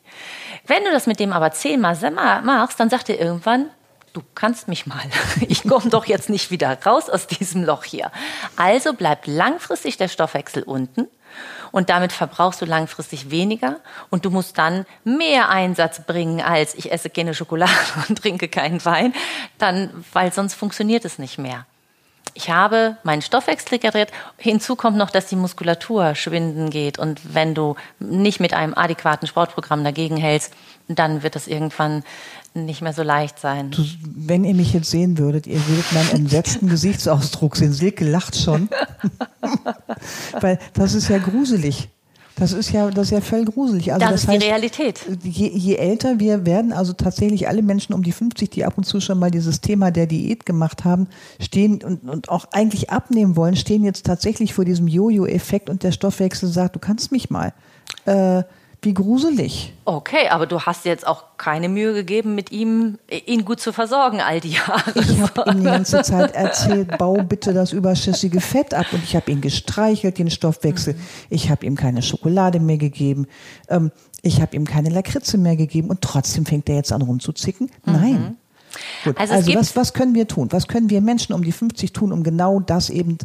Wenn 0.68 0.84
du 0.84 0.92
das 0.92 1.08
mit 1.08 1.18
dem 1.18 1.32
aber 1.32 1.50
zehnmal 1.50 1.96
machst, 2.44 2.78
dann 2.78 2.88
sagt 2.88 3.08
er 3.08 3.18
irgendwann, 3.18 3.66
du 4.12 4.22
kannst 4.34 4.68
mich 4.68 4.86
mal. 4.86 5.02
Ich 5.48 5.62
komme 5.62 5.90
doch 5.90 6.06
jetzt 6.06 6.28
nicht 6.30 6.50
wieder 6.50 6.78
raus 6.84 7.08
aus 7.08 7.26
diesem 7.26 7.64
Loch 7.64 7.84
hier. 7.84 8.10
Also 8.56 8.92
bleibt 8.92 9.26
langfristig 9.26 9.96
der 9.96 10.08
Stoffwechsel 10.08 10.62
unten 10.62 11.08
und 11.72 11.90
damit 11.90 12.12
verbrauchst 12.12 12.60
du 12.60 12.66
langfristig 12.66 13.30
weniger 13.30 13.76
und 14.10 14.24
du 14.24 14.30
musst 14.30 14.58
dann 14.58 14.86
mehr 15.04 15.48
Einsatz 15.48 16.04
bringen 16.04 16.40
als 16.40 16.74
ich 16.74 16.92
esse 16.92 17.10
keine 17.10 17.34
Schokolade 17.34 17.72
und 18.08 18.20
trinke 18.20 18.48
keinen 18.48 18.84
Wein, 18.84 19.14
dann, 19.58 20.04
weil 20.12 20.32
sonst 20.32 20.54
funktioniert 20.54 21.04
es 21.04 21.18
nicht 21.18 21.38
mehr. 21.38 21.66
Ich 22.34 22.48
habe 22.48 22.96
meinen 23.02 23.22
Stoffwechsel 23.22 23.78
gerettet. 23.78 24.14
Hinzu 24.36 24.76
kommt 24.76 24.96
noch, 24.96 25.10
dass 25.10 25.26
die 25.26 25.36
Muskulatur 25.36 26.14
schwinden 26.14 26.70
geht. 26.70 26.98
Und 26.98 27.34
wenn 27.34 27.54
du 27.54 27.74
nicht 27.98 28.38
mit 28.38 28.54
einem 28.54 28.74
adäquaten 28.74 29.26
Sportprogramm 29.26 29.82
dagegen 29.82 30.16
hältst, 30.16 30.54
dann 30.88 31.22
wird 31.22 31.34
das 31.34 31.48
irgendwann 31.48 32.04
nicht 32.54 32.82
mehr 32.82 32.92
so 32.92 33.02
leicht 33.02 33.38
sein. 33.38 33.70
Du, 33.70 33.84
wenn 34.02 34.44
ihr 34.44 34.54
mich 34.54 34.72
jetzt 34.72 34.90
sehen 34.90 35.18
würdet, 35.18 35.46
ihr 35.46 35.64
würdet 35.68 35.92
meinen 35.92 36.10
entsetzten 36.10 36.68
Gesichtsausdruck 36.68 37.56
sehen. 37.56 37.72
Silke 37.72 38.08
lacht 38.08 38.36
schon. 38.36 38.68
Weil 40.40 40.58
das 40.74 40.94
ist 40.94 41.08
ja 41.08 41.18
gruselig. 41.18 41.88
Das 42.40 42.52
ist 42.52 42.72
ja, 42.72 42.90
das 42.90 43.08
ist 43.08 43.10
ja 43.10 43.20
voll 43.20 43.44
gruselig. 43.44 43.92
Also 43.92 44.00
das, 44.00 44.10
das 44.12 44.22
ist 44.22 44.28
heißt, 44.28 44.42
die 44.42 44.46
Realität. 44.46 45.00
Je, 45.22 45.48
je, 45.48 45.74
älter 45.76 46.18
wir 46.18 46.46
werden, 46.46 46.72
also 46.72 46.94
tatsächlich 46.94 47.48
alle 47.48 47.60
Menschen 47.60 47.92
um 47.92 48.02
die 48.02 48.12
50, 48.12 48.48
die 48.48 48.64
ab 48.64 48.78
und 48.78 48.84
zu 48.84 48.98
schon 49.00 49.18
mal 49.18 49.30
dieses 49.30 49.60
Thema 49.60 49.90
der 49.90 50.06
Diät 50.06 50.46
gemacht 50.46 50.84
haben, 50.84 51.08
stehen 51.38 51.82
und, 51.84 52.08
und 52.08 52.30
auch 52.30 52.46
eigentlich 52.52 52.88
abnehmen 52.88 53.36
wollen, 53.36 53.56
stehen 53.56 53.84
jetzt 53.84 54.06
tatsächlich 54.06 54.54
vor 54.54 54.64
diesem 54.64 54.88
Jojo-Effekt 54.88 55.68
und 55.68 55.82
der 55.82 55.92
Stoffwechsel 55.92 56.48
sagt, 56.48 56.76
du 56.76 56.78
kannst 56.78 57.12
mich 57.12 57.28
mal. 57.28 57.52
Äh, 58.06 58.42
wie 58.82 58.94
gruselig. 58.94 59.74
Okay, 59.84 60.28
aber 60.30 60.46
du 60.46 60.60
hast 60.60 60.86
jetzt 60.86 61.06
auch 61.06 61.36
keine 61.36 61.68
Mühe 61.68 61.92
gegeben, 61.92 62.34
mit 62.34 62.50
ihm, 62.50 62.98
ihn 63.26 63.44
gut 63.44 63.60
zu 63.60 63.72
versorgen 63.72 64.20
all 64.20 64.40
die 64.40 64.50
Jahre. 64.52 64.92
Ich 64.94 65.20
habe 65.20 65.50
ihm 65.50 65.58
die 65.58 65.64
ganze 65.64 66.02
Zeit 66.02 66.34
erzählt, 66.34 66.96
bau 66.96 67.22
bitte 67.22 67.52
das 67.52 67.72
überschüssige 67.72 68.40
Fett 68.40 68.72
ab. 68.72 68.86
Und 68.92 69.04
ich 69.04 69.14
habe 69.14 69.30
ihn 69.30 69.42
gestreichelt, 69.42 70.18
den 70.18 70.30
Stoffwechsel. 70.30 70.94
Mhm. 70.94 71.00
Ich 71.28 71.50
habe 71.50 71.66
ihm 71.66 71.76
keine 71.76 72.00
Schokolade 72.00 72.58
mehr 72.58 72.78
gegeben. 72.78 73.26
Ähm, 73.68 73.90
ich 74.22 74.40
habe 74.40 74.56
ihm 74.56 74.64
keine 74.64 74.88
Lakritze 74.88 75.36
mehr 75.36 75.56
gegeben. 75.56 75.90
Und 75.90 76.00
trotzdem 76.00 76.46
fängt 76.46 76.68
er 76.70 76.76
jetzt 76.76 76.92
an 76.92 77.02
rumzuzicken? 77.02 77.70
Mhm. 77.84 77.92
Nein. 77.92 78.36
Gut. 79.04 79.18
Also, 79.18 79.34
also 79.34 79.54
was, 79.54 79.76
was 79.76 79.92
können 79.92 80.14
wir 80.14 80.28
tun? 80.28 80.48
Was 80.52 80.68
können 80.68 80.90
wir 80.90 81.00
Menschen 81.00 81.34
um 81.34 81.42
die 81.42 81.52
50 81.52 81.92
tun, 81.92 82.12
um 82.12 82.22
genau 82.22 82.60
das 82.60 82.88
eben 82.88 83.18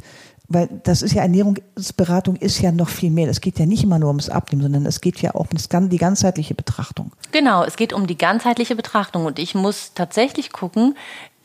Weil 0.48 0.70
das 0.84 1.02
ist 1.02 1.14
ja 1.14 1.24
Ernährungsberatung 1.24 2.36
ist 2.36 2.62
ja 2.62 2.72
noch 2.72 2.90
viel 2.90 3.12
mehr. 3.12 3.28
Es 3.30 3.42
geht 3.42 3.60
ja 3.60 3.66
nicht 3.66 3.84
immer 3.84 4.00
nur 4.00 4.10
ums 4.10 4.30
Abnehmen, 4.30 4.62
sondern 4.62 4.86
es 4.86 5.02
geht 5.02 5.22
ja 5.22 5.34
auch 5.36 5.48
um 5.52 5.90
die 5.90 5.98
ganzheitliche 5.98 6.56
Betrachtung. 6.56 7.12
Genau, 7.32 7.64
es 7.64 7.76
geht 7.76 7.94
um 7.94 8.08
die 8.08 8.18
ganzheitliche 8.18 8.76
Betrachtung 8.76 9.26
und 9.26 9.40
ich 9.40 9.56
muss 9.56 9.94
tatsächlich 9.94 10.52
gucken, 10.52 10.96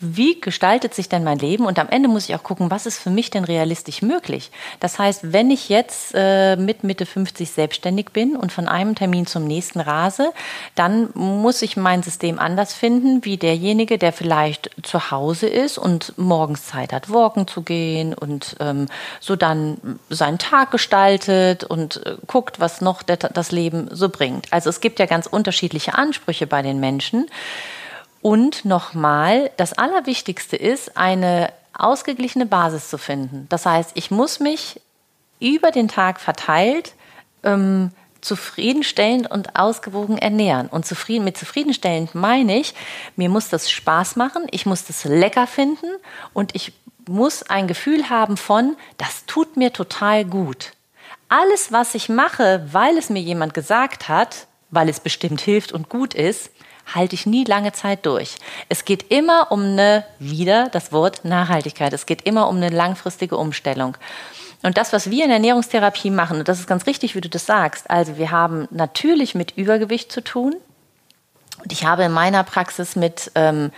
wie 0.01 0.41
gestaltet 0.41 0.95
sich 0.95 1.09
denn 1.09 1.25
mein 1.25 1.39
Leben? 1.39 1.67
Und 1.67 1.79
am 1.79 1.89
Ende 1.89 2.09
muss 2.09 2.29
ich 2.29 2.35
auch 2.35 2.43
gucken, 2.43 2.71
was 2.71 2.87
ist 2.87 2.99
für 2.99 3.11
mich 3.11 3.31
denn 3.31 3.45
realistisch 3.45 4.01
möglich? 4.01 4.51
Das 4.81 4.99
heißt, 4.99 5.33
wenn 5.33 5.51
ich 5.51 5.69
jetzt 5.69 6.13
äh, 6.15 6.57
mit 6.57 6.85
Mitte 6.85 7.05
50 7.05 7.51
selbstständig 7.51 8.11
bin 8.13 8.35
und 8.35 8.51
von 8.51 8.67
einem 8.67 8.95
Termin 8.95 9.27
zum 9.27 9.45
nächsten 9.45 9.79
rase, 9.81 10.33
dann 10.75 11.11
muss 11.15 11.61
ich 11.61 11.77
mein 11.77 12.03
System 12.03 12.39
anders 12.39 12.73
finden, 12.73 13.25
wie 13.25 13.37
derjenige, 13.37 13.99
der 13.99 14.13
vielleicht 14.13 14.71
zu 14.83 15.11
Hause 15.11 15.49
ist 15.49 15.77
und 15.77 16.15
morgens 16.17 16.67
Zeit 16.67 16.93
hat, 16.93 17.13
walken 17.13 17.47
zu 17.47 17.63
gehen 17.63 18.15
und 18.15 18.57
ähm, 18.61 18.87
so 19.21 19.37
dann 19.37 19.99
seinen 20.09 20.39
Tag 20.39 20.71
gestaltet 20.71 21.65
und 21.65 22.05
äh, 22.07 22.17
guckt, 22.27 22.59
was 22.59 22.81
noch 22.81 23.03
der, 23.03 23.17
das 23.17 23.53
Leben 23.53 23.89
so 23.93 24.09
bringt. 24.09 24.51
Also 24.51 24.71
es 24.71 24.81
gibt 24.81 24.99
ja 24.99 25.07
ganz 25.07 25.27
unterschiedliche 25.27 25.95
Ansprüche 25.95 26.47
bei 26.47 26.63
den 26.63 26.81
Menschen. 26.81 27.27
Und 28.23 28.65
nochmal, 28.65 29.51
das 29.57 29.73
Allerwichtigste 29.73 30.57
ist, 30.57 30.97
eine 30.97 31.53
ausgeglichene 31.73 32.47
Basis 32.47 32.91
zu 32.91 32.99
finden. 32.99 33.47
Das 33.49 33.65
heißt, 33.65 33.93
ich 33.95 34.11
muss 34.11 34.41
mich 34.41 34.81
über 35.41 35.71
den 35.71 35.89
Tag 35.89 36.21
verteilt 36.21 36.93
ähm, 37.43 37.93
zufriedenstellend 38.21 39.31
und 39.31 39.57
ausgewogen 39.57 40.19
ernähren. 40.19 40.69
Und 40.69 40.85
zufrieden, 40.85 41.25
mit 41.25 41.39
zufriedenstellend 41.39 42.15
meine 42.15 42.59
ich, 42.59 42.75
mir 43.17 43.31
muss 43.31 43.49
das 43.49 43.71
Spaß 43.71 44.17
machen, 44.17 44.47
ich 44.51 44.67
muss 44.67 44.85
das 44.85 45.05
lecker 45.05 45.47
finden 45.47 45.87
und 46.35 46.55
ich 46.55 46.73
muss 47.09 47.43
ein 47.45 47.67
Gefühl 47.67 48.11
haben 48.11 48.37
von, 48.37 48.77
das 48.99 49.25
tut 49.27 49.57
mir 49.57 49.73
total 49.73 50.25
gut. 50.25 50.73
Alles, 51.29 51.73
was 51.73 51.95
ich 51.95 52.09
mache, 52.09 52.67
weil 52.71 52.99
es 52.99 53.09
mir 53.09 53.23
jemand 53.23 53.55
gesagt 53.55 54.09
hat, 54.09 54.47
weil 54.71 54.89
es 54.89 55.01
bestimmt 55.01 55.41
hilft 55.41 55.73
und 55.73 55.89
gut 55.89 56.15
ist, 56.15 56.51
halte 56.95 57.15
ich 57.15 57.27
nie 57.27 57.45
lange 57.45 57.73
Zeit 57.73 58.07
durch. 58.07 58.37
Es 58.69 58.85
geht 58.85 59.11
immer 59.11 59.51
um 59.51 59.63
eine, 59.63 60.05
wieder 60.19 60.69
das 60.71 60.93
Wort 60.93 61.25
Nachhaltigkeit, 61.25 61.93
es 61.93 62.07
geht 62.07 62.23
immer 62.23 62.49
um 62.49 62.57
eine 62.57 62.71
langfristige 62.71 63.37
Umstellung. 63.37 63.97
Und 64.63 64.77
das, 64.77 64.93
was 64.93 65.11
wir 65.11 65.25
in 65.25 65.31
der 65.31 65.37
Ernährungstherapie 65.37 66.11
machen, 66.11 66.39
und 66.39 66.49
das 66.49 66.61
ist 66.61 66.67
ganz 66.67 66.87
richtig, 66.87 67.15
wie 67.15 67.21
du 67.21 67.31
das 67.31 67.47
sagst, 67.47 67.89
also 67.89 68.19
wir 68.19 68.31
haben 68.31 68.69
natürlich 68.71 69.35
mit 69.35 69.57
Übergewicht 69.57 70.13
zu 70.13 70.23
tun. 70.23 70.55
Und 71.63 71.73
ich 71.73 71.85
habe 71.85 72.05
in 72.05 72.13
meiner 72.13 72.45
Praxis 72.45 72.97
mit 72.97 73.31
ähm, 73.35 73.71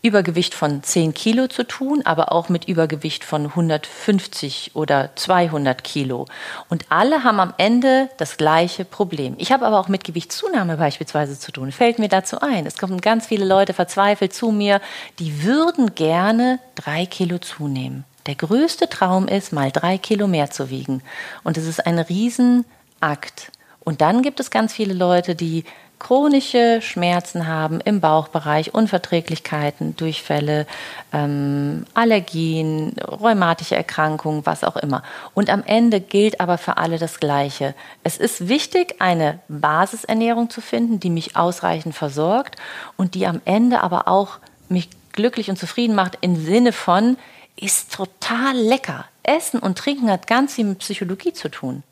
Übergewicht 0.00 0.54
von 0.54 0.82
10 0.82 1.12
Kilo 1.12 1.48
zu 1.48 1.66
tun, 1.66 2.02
aber 2.04 2.30
auch 2.30 2.48
mit 2.48 2.68
Übergewicht 2.68 3.24
von 3.24 3.46
150 3.46 4.72
oder 4.74 5.10
200 5.16 5.82
Kilo. 5.82 6.26
Und 6.68 6.86
alle 6.88 7.24
haben 7.24 7.40
am 7.40 7.52
Ende 7.58 8.08
das 8.16 8.36
gleiche 8.36 8.84
Problem. 8.84 9.34
Ich 9.38 9.50
habe 9.50 9.66
aber 9.66 9.80
auch 9.80 9.88
mit 9.88 10.04
Gewichtszunahme 10.04 10.76
beispielsweise 10.76 11.36
zu 11.36 11.50
tun. 11.50 11.72
Fällt 11.72 11.98
mir 11.98 12.08
dazu 12.08 12.40
ein. 12.40 12.64
Es 12.64 12.78
kommen 12.78 13.00
ganz 13.00 13.26
viele 13.26 13.44
Leute 13.44 13.74
verzweifelt 13.74 14.32
zu 14.32 14.52
mir, 14.52 14.80
die 15.18 15.42
würden 15.42 15.96
gerne 15.96 16.60
drei 16.76 17.04
Kilo 17.04 17.38
zunehmen. 17.38 18.04
Der 18.26 18.36
größte 18.36 18.88
Traum 18.88 19.26
ist, 19.26 19.52
mal 19.52 19.72
drei 19.72 19.98
Kilo 19.98 20.28
mehr 20.28 20.50
zu 20.50 20.70
wiegen. 20.70 21.02
Und 21.42 21.56
es 21.56 21.66
ist 21.66 21.84
ein 21.86 21.98
Riesenakt. 21.98 23.50
Und 23.80 24.00
dann 24.00 24.22
gibt 24.22 24.38
es 24.38 24.50
ganz 24.50 24.72
viele 24.74 24.94
Leute, 24.94 25.34
die 25.34 25.64
chronische 25.98 26.80
Schmerzen 26.80 27.46
haben 27.46 27.80
im 27.80 28.00
Bauchbereich, 28.00 28.74
Unverträglichkeiten, 28.74 29.96
Durchfälle, 29.96 30.66
ähm, 31.12 31.84
Allergien, 31.94 32.96
rheumatische 32.98 33.76
Erkrankungen, 33.76 34.46
was 34.46 34.64
auch 34.64 34.76
immer. 34.76 35.02
Und 35.34 35.50
am 35.50 35.62
Ende 35.64 36.00
gilt 36.00 36.40
aber 36.40 36.58
für 36.58 36.76
alle 36.76 36.98
das 36.98 37.20
Gleiche. 37.20 37.74
Es 38.04 38.16
ist 38.16 38.48
wichtig, 38.48 38.96
eine 39.00 39.40
Basisernährung 39.48 40.50
zu 40.50 40.60
finden, 40.60 41.00
die 41.00 41.10
mich 41.10 41.36
ausreichend 41.36 41.94
versorgt 41.94 42.56
und 42.96 43.14
die 43.14 43.26
am 43.26 43.40
Ende 43.44 43.82
aber 43.82 44.08
auch 44.08 44.38
mich 44.68 44.88
glücklich 45.12 45.50
und 45.50 45.58
zufrieden 45.58 45.94
macht 45.94 46.18
im 46.20 46.36
Sinne 46.36 46.72
von, 46.72 47.16
ist 47.56 47.92
total 47.92 48.56
lecker. 48.56 49.04
Essen 49.24 49.60
und 49.60 49.76
Trinken 49.76 50.10
hat 50.10 50.26
ganz 50.26 50.54
viel 50.54 50.64
mit 50.64 50.78
Psychologie 50.78 51.32
zu 51.32 51.48
tun. 51.50 51.82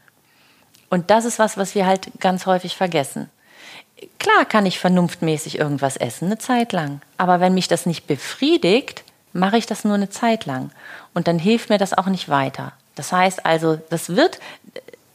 Und 0.89 1.11
das 1.11 1.25
ist 1.25 1.39
was, 1.39 1.57
was 1.57 1.75
wir 1.75 1.87
halt 1.87 2.09
ganz 2.21 2.47
häufig 2.47 2.77
vergessen. 2.77 3.29
Klar 4.19 4.45
kann 4.45 4.67
ich 4.67 4.79
vernunftmäßig 4.79 5.59
irgendwas 5.59 5.97
essen, 5.97 6.27
eine 6.27 6.39
Zeit 6.39 6.73
lang. 6.73 7.01
Aber 7.17 7.41
wenn 7.41 7.55
mich 7.55 7.69
das 7.69 7.87
nicht 7.87 8.07
befriedigt, 8.07 9.05
mache 9.33 9.57
ich 9.59 9.67
das 9.67 9.85
nur 9.85 9.95
eine 9.95 10.11
Zeit 10.11 10.47
lang. 10.47 10.71
Und 11.15 11.29
dann 11.29 11.39
hilft 11.39 11.71
mir 11.71 11.79
das 11.79 11.97
auch 11.97 12.07
nicht 12.07 12.29
weiter. 12.29 12.73
Das 12.95 13.13
heißt 13.13 13.47
also, 13.47 13.79
das 13.91 14.17
wird, 14.17 14.39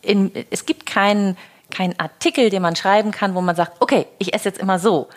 in, 0.01 0.31
es 0.49 0.65
gibt 0.65 0.85
keinen 0.85 1.37
keinen 1.71 1.99
Artikel, 1.99 2.51
den 2.51 2.61
man 2.61 2.75
schreiben 2.75 3.11
kann, 3.11 3.33
wo 3.33 3.41
man 3.41 3.55
sagt, 3.55 3.81
okay, 3.81 4.05
ich 4.19 4.33
esse 4.33 4.49
jetzt 4.49 4.59
immer 4.59 4.77
so. 4.77 5.07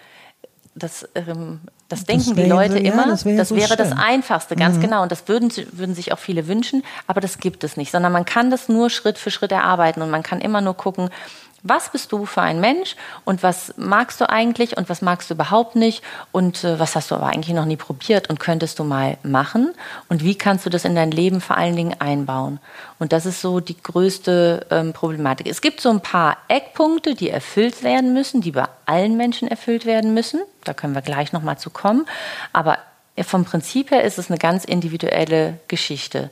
Das, 0.75 1.07
ähm, 1.15 1.61
das, 1.89 2.01
das 2.01 2.07
denken 2.07 2.35
die 2.35 2.49
Leute 2.49 2.79
ja, 2.79 2.93
immer. 2.93 3.07
Das, 3.07 3.25
wär 3.25 3.37
das 3.37 3.51
so 3.51 3.57
wäre 3.57 3.77
das 3.77 3.93
Einfachste, 3.93 4.57
ganz 4.57 4.77
mhm. 4.79 4.83
genau. 4.83 5.03
Und 5.03 5.13
das 5.13 5.29
würden, 5.29 5.53
würden 5.73 5.95
sich 5.95 6.13
auch 6.13 6.19
viele 6.19 6.49
wünschen, 6.49 6.83
aber 7.07 7.21
das 7.21 7.39
gibt 7.39 7.63
es 7.63 7.77
nicht, 7.77 7.91
sondern 7.91 8.13
man 8.13 8.25
kann 8.25 8.51
das 8.51 8.69
nur 8.69 8.89
Schritt 8.89 9.19
für 9.19 9.31
Schritt 9.31 9.53
erarbeiten 9.53 10.01
und 10.01 10.11
man 10.11 10.23
kann 10.23 10.41
immer 10.41 10.61
nur 10.61 10.75
gucken, 10.75 11.11
was 11.65 11.91
bist 11.91 12.13
du 12.13 12.27
für 12.27 12.43
ein 12.43 12.61
Mensch 12.61 12.95
und 13.25 13.43
was 13.43 13.75
magst 13.77 14.21
du 14.21 14.29
eigentlich 14.29 14.77
und 14.77 14.91
was 14.91 15.01
magst 15.01 15.31
du 15.31 15.35
überhaupt 15.35 15.77
nicht 15.77 16.05
und 16.31 16.63
äh, 16.63 16.79
was 16.79 16.95
hast 16.95 17.11
du 17.11 17.15
aber 17.15 17.27
eigentlich 17.27 17.57
noch 17.57 17.65
nie 17.65 17.77
probiert 17.77 18.29
und 18.29 18.39
könntest 18.39 18.79
du 18.79 18.85
mal 18.85 19.17
machen 19.23 19.73
und 20.09 20.23
wie 20.23 20.37
kannst 20.37 20.67
du 20.67 20.71
das 20.71 20.85
in 20.85 20.95
dein 20.95 21.11
Leben 21.11 21.41
vor 21.41 21.57
allen 21.57 21.75
Dingen 21.75 21.99
einbauen. 21.99 22.61
Und 22.99 23.13
das 23.13 23.25
ist 23.25 23.41
so 23.41 23.61
die 23.61 23.83
größte 23.83 24.67
ähm, 24.71 24.93
Problematik. 24.93 25.47
Es 25.47 25.63
gibt 25.63 25.81
so 25.81 25.89
ein 25.89 26.03
paar 26.03 26.37
Eckpunkte, 26.49 27.15
die 27.15 27.31
erfüllt 27.31 27.83
werden 27.83 28.13
müssen, 28.13 28.43
die 28.43 28.53
bei 28.53 28.67
allen 28.85 29.17
Menschen 29.17 29.49
erfüllt 29.49 29.87
werden 29.87 30.13
müssen. 30.13 30.41
Da 30.65 30.75
können 30.75 30.95
wir 30.95 31.03
gleich 31.03 31.33
nochmal 31.33 31.57
zu 31.59 31.71
kommen. 31.71 32.07
Aber 32.53 32.79
vom 33.23 33.45
Prinzip 33.45 33.91
her 33.91 34.05
ist 34.05 34.19
es 34.19 34.29
eine 34.29 34.39
ganz 34.39 34.65
individuelle 34.65 35.59
Geschichte. 35.69 36.31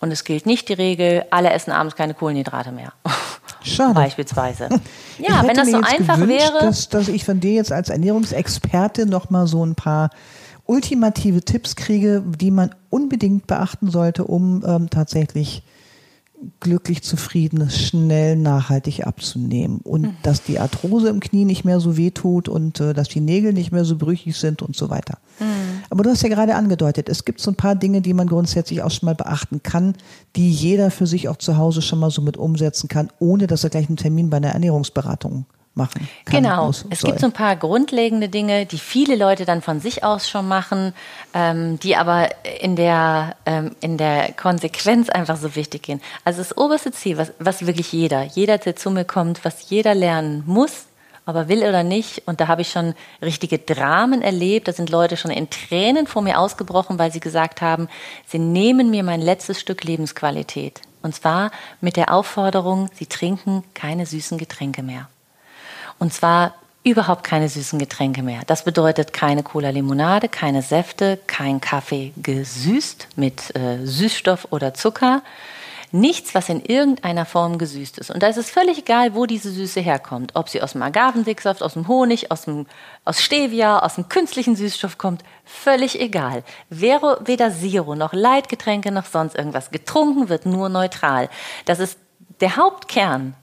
Und 0.00 0.10
es 0.10 0.24
gilt 0.24 0.44
nicht 0.44 0.68
die 0.68 0.74
Regel, 0.74 1.24
alle 1.30 1.50
essen 1.50 1.72
abends 1.72 1.96
keine 1.96 2.12
Kohlenhydrate 2.12 2.72
mehr. 2.72 2.92
Schade. 3.64 3.94
Beispielsweise. 3.94 4.68
Ja, 5.16 5.46
wenn 5.46 5.54
das 5.54 5.70
so 5.70 5.76
einfach 5.76 6.18
gewünscht, 6.18 6.42
wäre. 6.52 6.58
Dass, 6.58 6.88
dass 6.88 7.06
ich 7.06 7.24
von 7.24 7.38
dir 7.38 7.52
jetzt 7.52 7.70
als 7.70 7.88
Ernährungsexperte 7.88 9.06
nochmal 9.06 9.46
so 9.46 9.64
ein 9.64 9.76
paar 9.76 10.10
ultimative 10.66 11.42
Tipps 11.42 11.76
kriege, 11.76 12.20
die 12.26 12.50
man 12.50 12.74
unbedingt 12.90 13.46
beachten 13.46 13.92
sollte, 13.92 14.24
um 14.24 14.64
ähm, 14.66 14.90
tatsächlich 14.90 15.62
glücklich, 16.60 17.02
zufrieden, 17.02 17.68
schnell, 17.70 18.36
nachhaltig 18.36 19.06
abzunehmen. 19.06 19.80
Und 19.82 20.02
mhm. 20.02 20.16
dass 20.22 20.42
die 20.42 20.58
Arthrose 20.58 21.08
im 21.08 21.20
Knie 21.20 21.44
nicht 21.44 21.64
mehr 21.64 21.80
so 21.80 21.96
weh 21.96 22.10
tut 22.10 22.48
und 22.48 22.80
äh, 22.80 22.94
dass 22.94 23.08
die 23.08 23.20
Nägel 23.20 23.52
nicht 23.52 23.72
mehr 23.72 23.84
so 23.84 23.96
brüchig 23.96 24.36
sind 24.36 24.62
und 24.62 24.76
so 24.76 24.90
weiter. 24.90 25.18
Mhm. 25.40 25.82
Aber 25.90 26.04
du 26.04 26.10
hast 26.10 26.22
ja 26.22 26.28
gerade 26.28 26.54
angedeutet, 26.54 27.08
es 27.08 27.24
gibt 27.24 27.40
so 27.40 27.50
ein 27.50 27.56
paar 27.56 27.74
Dinge, 27.74 28.00
die 28.00 28.14
man 28.14 28.26
grundsätzlich 28.26 28.82
auch 28.82 28.90
schon 28.90 29.06
mal 29.06 29.14
beachten 29.14 29.62
kann, 29.62 29.94
die 30.36 30.50
jeder 30.50 30.90
für 30.90 31.06
sich 31.06 31.28
auch 31.28 31.36
zu 31.36 31.56
Hause 31.56 31.82
schon 31.82 31.98
mal 31.98 32.10
so 32.10 32.22
mit 32.22 32.36
umsetzen 32.36 32.88
kann, 32.88 33.10
ohne 33.18 33.46
dass 33.46 33.64
er 33.64 33.70
gleich 33.70 33.88
einen 33.88 33.96
Termin 33.96 34.30
bei 34.30 34.38
einer 34.38 34.50
Ernährungsberatung 34.50 35.46
machen 35.74 36.08
kann. 36.24 36.42
Genau. 36.42 36.66
Muss, 36.66 36.84
es 36.90 37.00
soll. 37.00 37.10
gibt 37.10 37.20
so 37.20 37.26
ein 37.26 37.32
paar 37.32 37.56
grundlegende 37.56 38.28
Dinge, 38.28 38.66
die 38.66 38.78
viele 38.78 39.16
Leute 39.16 39.44
dann 39.44 39.62
von 39.62 39.80
sich 39.80 40.04
aus 40.04 40.28
schon 40.28 40.46
machen, 40.46 40.94
ähm, 41.32 41.78
die 41.80 41.96
aber 41.96 42.28
in 42.60 42.76
der, 42.76 43.36
ähm, 43.46 43.74
in 43.80 43.98
der 43.98 44.32
Konsequenz 44.32 45.08
einfach 45.08 45.36
so 45.36 45.56
wichtig 45.56 45.82
gehen. 45.82 46.00
Also 46.24 46.38
das 46.38 46.56
oberste 46.56 46.92
Ziel, 46.92 47.18
was, 47.18 47.32
was 47.38 47.66
wirklich 47.66 47.92
jeder, 47.92 48.22
jeder, 48.22 48.58
der 48.58 48.76
zu 48.76 48.90
mir 48.90 49.04
kommt, 49.04 49.44
was 49.44 49.68
jeder 49.68 49.94
lernen 49.94 50.44
muss, 50.46 50.86
aber 51.26 51.48
will 51.48 51.62
oder 51.64 51.82
nicht. 51.82 52.22
Und 52.26 52.40
da 52.40 52.48
habe 52.48 52.62
ich 52.62 52.70
schon 52.70 52.94
richtige 53.22 53.58
Dramen 53.58 54.22
erlebt. 54.22 54.68
Da 54.68 54.72
sind 54.72 54.90
Leute 54.90 55.16
schon 55.16 55.30
in 55.30 55.50
Tränen 55.50 56.06
vor 56.06 56.22
mir 56.22 56.38
ausgebrochen, 56.38 56.98
weil 56.98 57.12
sie 57.12 57.20
gesagt 57.20 57.62
haben, 57.62 57.88
sie 58.26 58.38
nehmen 58.38 58.90
mir 58.90 59.02
mein 59.02 59.20
letztes 59.20 59.58
Stück 59.58 59.84
Lebensqualität. 59.84 60.82
Und 61.02 61.14
zwar 61.14 61.50
mit 61.80 61.96
der 61.96 62.12
Aufforderung, 62.12 62.88
sie 62.94 63.06
trinken 63.06 63.64
keine 63.74 64.06
süßen 64.06 64.38
Getränke 64.38 64.82
mehr. 64.82 65.08
Und 66.04 66.12
zwar 66.12 66.52
überhaupt 66.82 67.24
keine 67.24 67.48
süßen 67.48 67.78
Getränke 67.78 68.22
mehr. 68.22 68.42
Das 68.46 68.62
bedeutet 68.62 69.14
keine 69.14 69.42
Cola-Limonade, 69.42 70.28
keine 70.28 70.60
Säfte, 70.60 71.18
kein 71.26 71.62
Kaffee 71.62 72.12
gesüßt 72.22 73.08
mit 73.16 73.56
äh, 73.56 73.86
Süßstoff 73.86 74.48
oder 74.50 74.74
Zucker. 74.74 75.22
Nichts, 75.92 76.34
was 76.34 76.50
in 76.50 76.62
irgendeiner 76.62 77.24
Form 77.24 77.56
gesüßt 77.56 77.96
ist. 77.96 78.10
Und 78.10 78.22
da 78.22 78.26
ist 78.26 78.36
es 78.36 78.50
völlig 78.50 78.80
egal, 78.80 79.14
wo 79.14 79.24
diese 79.24 79.50
Süße 79.50 79.80
herkommt. 79.80 80.32
Ob 80.34 80.50
sie 80.50 80.60
aus 80.60 80.72
dem 80.72 80.82
Agavendicksaft, 80.82 81.62
aus 81.62 81.72
dem 81.72 81.88
Honig, 81.88 82.30
aus, 82.30 82.42
dem, 82.42 82.66
aus 83.06 83.22
Stevia, 83.22 83.78
aus 83.78 83.94
dem 83.94 84.10
künstlichen 84.10 84.56
Süßstoff 84.56 84.98
kommt. 84.98 85.24
Völlig 85.46 85.98
egal. 85.98 86.44
Wäre 86.68 87.18
weder 87.24 87.50
Zero 87.50 87.94
noch 87.94 88.12
Leitgetränke 88.12 88.92
noch 88.92 89.06
sonst 89.06 89.36
irgendwas. 89.36 89.70
Getrunken 89.70 90.28
wird 90.28 90.44
nur 90.44 90.68
neutral. 90.68 91.30
Das 91.64 91.78
ist 91.78 91.98
der 92.42 92.56
Hauptkern 92.56 93.36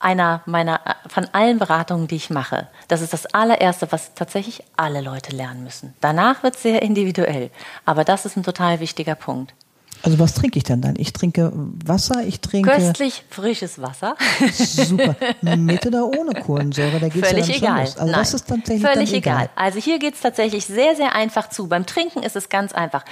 einer 0.00 0.42
meiner, 0.46 0.80
von 1.08 1.26
allen 1.32 1.58
Beratungen, 1.58 2.08
die 2.08 2.16
ich 2.16 2.30
mache. 2.30 2.68
Das 2.88 3.00
ist 3.00 3.12
das 3.12 3.26
allererste, 3.26 3.90
was 3.90 4.14
tatsächlich 4.14 4.62
alle 4.76 5.00
Leute 5.00 5.34
lernen 5.34 5.64
müssen. 5.64 5.94
Danach 6.00 6.42
wird 6.42 6.56
es 6.56 6.62
sehr 6.62 6.82
individuell. 6.82 7.50
Aber 7.84 8.04
das 8.04 8.24
ist 8.24 8.36
ein 8.36 8.42
total 8.42 8.80
wichtiger 8.80 9.14
Punkt. 9.14 9.54
Also 10.02 10.18
was 10.20 10.34
trinke 10.34 10.58
ich 10.58 10.64
denn 10.64 10.80
dann? 10.80 10.94
Ich 10.96 11.12
trinke 11.12 11.50
Wasser, 11.54 12.22
ich 12.24 12.40
trinke. 12.40 12.70
Köstlich 12.70 13.24
frisches 13.30 13.82
Wasser. 13.82 14.14
Super. 14.52 15.16
Mit 15.42 15.84
oder 15.86 16.06
ohne 16.06 16.40
Kohlensäure, 16.40 17.00
da 17.00 17.08
geht's 17.08 17.28
Völlig 17.28 17.48
ja 17.48 17.54
dann 17.54 17.62
egal. 17.62 17.76
schon 17.78 17.84
los. 17.86 17.96
Also 17.96 18.12
Nein, 18.12 18.20
das 18.20 18.34
ist 18.34 18.48
tatsächlich 18.48 18.86
völlig 18.86 19.12
egal. 19.12 19.34
egal. 19.36 19.50
Also 19.56 19.80
hier 19.80 19.98
geht's 19.98 20.20
tatsächlich 20.20 20.66
sehr, 20.66 20.94
sehr 20.94 21.16
einfach 21.16 21.50
zu. 21.50 21.66
Beim 21.66 21.84
Trinken 21.84 22.22
ist 22.22 22.36
es 22.36 22.48
ganz 22.48 22.72
einfach. 22.72 23.04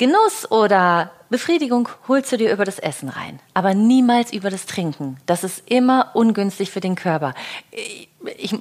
Genuss 0.00 0.50
oder 0.50 1.10
Befriedigung 1.28 1.90
holst 2.08 2.32
du 2.32 2.38
dir 2.38 2.50
über 2.54 2.64
das 2.64 2.78
Essen 2.78 3.10
rein, 3.10 3.38
aber 3.52 3.74
niemals 3.74 4.32
über 4.32 4.48
das 4.48 4.64
Trinken. 4.64 5.18
Das 5.26 5.44
ist 5.44 5.62
immer 5.70 6.12
ungünstig 6.14 6.70
für 6.70 6.80
den 6.80 6.94
Körper. 6.94 7.34
Ich, 8.38 8.56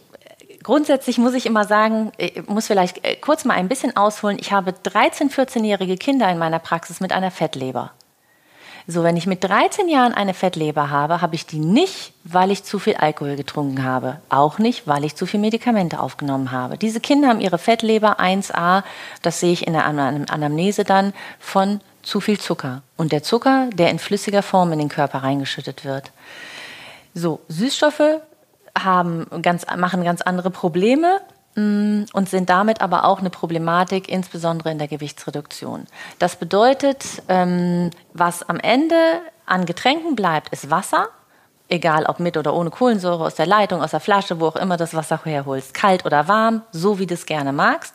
grundsätzlich 0.61 1.17
muss 1.17 1.33
ich 1.35 1.45
immer 1.45 1.63
sagen, 1.63 2.11
ich 2.17 2.45
muss 2.47 2.67
vielleicht 2.67 3.05
äh, 3.05 3.15
kurz 3.15 3.45
mal 3.45 3.53
ein 3.53 3.69
bisschen 3.69 3.95
ausholen. 3.95 4.37
Ich 4.37 4.51
habe 4.51 4.73
13, 4.73 5.29
14-jährige 5.29 5.95
Kinder 5.95 6.29
in 6.29 6.39
meiner 6.39 6.59
Praxis 6.59 6.99
mit 6.99 7.13
einer 7.13 7.31
Fettleber. 7.31 7.93
So, 8.91 9.03
wenn 9.03 9.17
ich 9.17 9.27
mit 9.27 9.43
13 9.43 9.87
Jahren 9.87 10.15
eine 10.15 10.33
Fettleber 10.33 10.89
habe, 10.89 11.21
habe 11.21 11.35
ich 11.35 11.45
die 11.45 11.59
nicht, 11.59 12.11
weil 12.23 12.49
ich 12.49 12.63
zu 12.63 12.79
viel 12.79 12.95
Alkohol 12.95 13.35
getrunken 13.35 13.83
habe. 13.83 14.19
Auch 14.29 14.57
nicht, 14.57 14.87
weil 14.87 15.05
ich 15.05 15.15
zu 15.15 15.27
viel 15.27 15.39
Medikamente 15.39 15.99
aufgenommen 15.99 16.51
habe. 16.51 16.75
Diese 16.75 16.99
Kinder 16.99 17.27
haben 17.27 17.39
ihre 17.39 17.59
Fettleber 17.59 18.19
1a, 18.19 18.81
das 19.21 19.41
sehe 19.41 19.51
ich 19.53 19.67
in 19.67 19.73
der 19.73 19.85
Anam- 19.85 20.25
Anamnese 20.27 20.85
dann, 20.85 21.13
von 21.37 21.81
zu 22.01 22.19
viel 22.19 22.39
Zucker. 22.39 22.81
Und 22.97 23.11
der 23.11 23.21
Zucker, 23.21 23.69
der 23.71 23.91
in 23.91 23.99
flüssiger 23.99 24.41
Form 24.41 24.71
in 24.71 24.79
den 24.79 24.89
Körper 24.89 25.19
reingeschüttet 25.19 25.85
wird. 25.85 26.11
So, 27.13 27.41
Süßstoffe 27.47 28.21
haben 28.75 29.27
ganz, 29.43 29.67
machen 29.77 30.03
ganz 30.03 30.21
andere 30.21 30.49
Probleme 30.49 31.21
und 31.55 32.29
sind 32.29 32.49
damit 32.49 32.81
aber 32.81 33.05
auch 33.05 33.19
eine 33.19 33.29
Problematik, 33.29 34.07
insbesondere 34.07 34.71
in 34.71 34.77
der 34.77 34.87
Gewichtsreduktion. 34.87 35.87
Das 36.17 36.35
bedeutet, 36.35 37.05
ähm, 37.27 37.89
was 38.13 38.47
am 38.47 38.59
Ende 38.59 38.95
an 39.45 39.65
Getränken 39.65 40.15
bleibt, 40.15 40.49
ist 40.49 40.69
Wasser. 40.69 41.09
Egal 41.67 42.05
ob 42.05 42.19
mit 42.19 42.37
oder 42.37 42.55
ohne 42.55 42.71
Kohlensäure, 42.71 43.25
aus 43.25 43.35
der 43.35 43.45
Leitung, 43.45 43.81
aus 43.83 43.91
der 43.91 43.99
Flasche, 43.99 44.39
wo 44.39 44.47
auch 44.47 44.55
immer 44.55 44.77
das 44.77 44.95
Wasser 44.95 45.19
herholst. 45.23 45.73
Kalt 45.73 46.05
oder 46.05 46.27
warm, 46.27 46.63
so 46.71 46.97
wie 46.97 47.05
du 47.05 47.13
es 47.13 47.25
gerne 47.25 47.51
magst. 47.51 47.93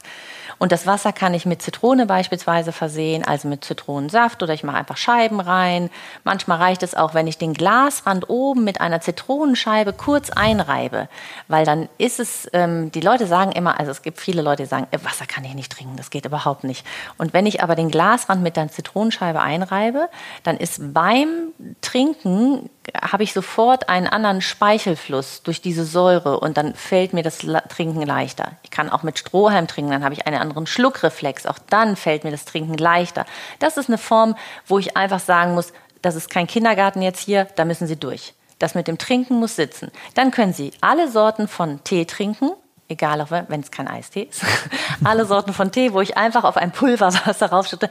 Und 0.59 0.73
das 0.73 0.87
Wasser 0.87 1.13
kann 1.13 1.35
ich 1.35 1.47
mit 1.47 1.63
Zitrone 1.63 2.07
beispielsweise 2.07 2.73
versehen, 2.73 3.25
also 3.25 3.49
mit 3.49 3.65
Zitronensaft 3.65 4.43
oder 4.43 4.55
ich 4.55 4.65
mache 4.65 4.77
einfach 4.77 4.97
Scheiben 4.97 5.41
rein. 5.41 5.91
Manchmal 6.25 6.59
reicht 6.59 6.83
es 6.83 6.95
auch, 6.95 7.15
wenn 7.15 7.27
ich 7.27 7.39
den 7.39 7.55
Glasrand 7.55 8.29
oben 8.29 8.65
mit 8.65 8.81
einer 8.81 9.01
Zitronenscheibe 9.01 9.93
kurz 9.93 10.31
einreibe, 10.31 11.09
weil 11.49 11.65
dann 11.65 11.89
ist 11.99 12.21
es, 12.21 12.49
ähm, 12.53 12.91
die 12.93 13.01
Leute 13.01 13.27
sagen 13.27 13.53
immer, 13.53 13.79
also 13.79 13.91
es 13.91 14.03
gibt 14.03 14.21
viele 14.21 14.43
Leute, 14.43 14.65
die 14.65 14.69
sagen, 14.69 14.87
äh, 14.91 14.99
Wasser 15.03 15.27
kann 15.27 15.45
ich 15.45 15.55
nicht 15.55 15.73
trinken, 15.73 15.97
das 15.97 16.11
geht 16.11 16.25
überhaupt 16.25 16.65
nicht. 16.65 16.87
Und 17.19 17.33
wenn 17.33 17.47
ich 17.47 17.63
aber 17.63 17.75
den 17.75 17.91
Glasrand 17.91 18.43
mit 18.43 18.57
der 18.57 18.69
Zitronenscheibe 18.69 19.41
einreibe, 19.41 20.09
dann 20.43 20.57
ist 20.57 20.95
beim 20.95 21.53
Trinken 21.81 22.71
habe 23.01 23.23
ich 23.23 23.33
sofort 23.33 23.89
einen 23.89 24.07
anderen 24.07 24.41
Speichelfluss 24.41 25.43
durch 25.43 25.61
diese 25.61 25.85
Säure 25.85 26.41
und 26.41 26.57
dann 26.57 26.75
fällt 26.75 27.13
mir 27.13 27.23
das 27.23 27.39
Trinken 27.39 28.03
leichter. 28.03 28.53
Ich 28.63 28.71
kann 28.71 28.91
auch 28.91 29.03
mit 29.03 29.19
Strohhalm 29.19 29.67
trinken, 29.67 29.93
dann 29.93 30.05
habe 30.05 30.15
ich 30.15 30.27
einen 30.27 30.41
anderen 30.41 30.67
Schluckreflex. 30.67 31.47
Auch 31.47 31.59
dann 31.71 31.97
fällt 31.97 32.25
mir 32.25 32.31
das 32.31 32.45
Trinken 32.45 32.77
leichter. 32.77 33.25
Das 33.59 33.77
ist 33.77 33.89
eine 33.89 33.99
Form, 33.99 34.37
wo 34.67 34.79
ich 34.79 34.97
einfach 34.97 35.21
sagen 35.21 35.55
muss, 35.55 35.73
das 36.03 36.15
ist 36.15 36.29
kein 36.29 36.47
Kindergarten 36.47 37.01
jetzt 37.01 37.21
hier, 37.21 37.47
da 37.57 37.65
müssen 37.65 37.87
Sie 37.87 37.97
durch. 37.97 38.35
Das 38.59 38.75
mit 38.75 38.87
dem 38.87 38.99
Trinken 38.99 39.39
muss 39.39 39.57
sitzen. 39.57 39.91
Dann 40.15 40.31
können 40.31 40.53
Sie 40.53 40.73
alle 40.81 41.11
Sorten 41.11 41.49
von 41.49 41.83
Tee 41.83 42.05
trinken, 42.05 42.51
egal 42.89 43.27
wenn 43.49 43.61
es 43.61 43.71
kein 43.71 43.89
Eistee 43.89 44.29
ist. 44.31 44.43
alle 45.05 45.25
Sorten 45.25 45.55
von 45.55 45.73
Tee, 45.73 45.93
wo 45.93 46.01
ich 46.01 46.17
einfach 46.17 46.45
auf 46.45 46.57
ein 46.59 46.73
Pulverwasser 46.73 47.47
raufschütte, 47.51 47.89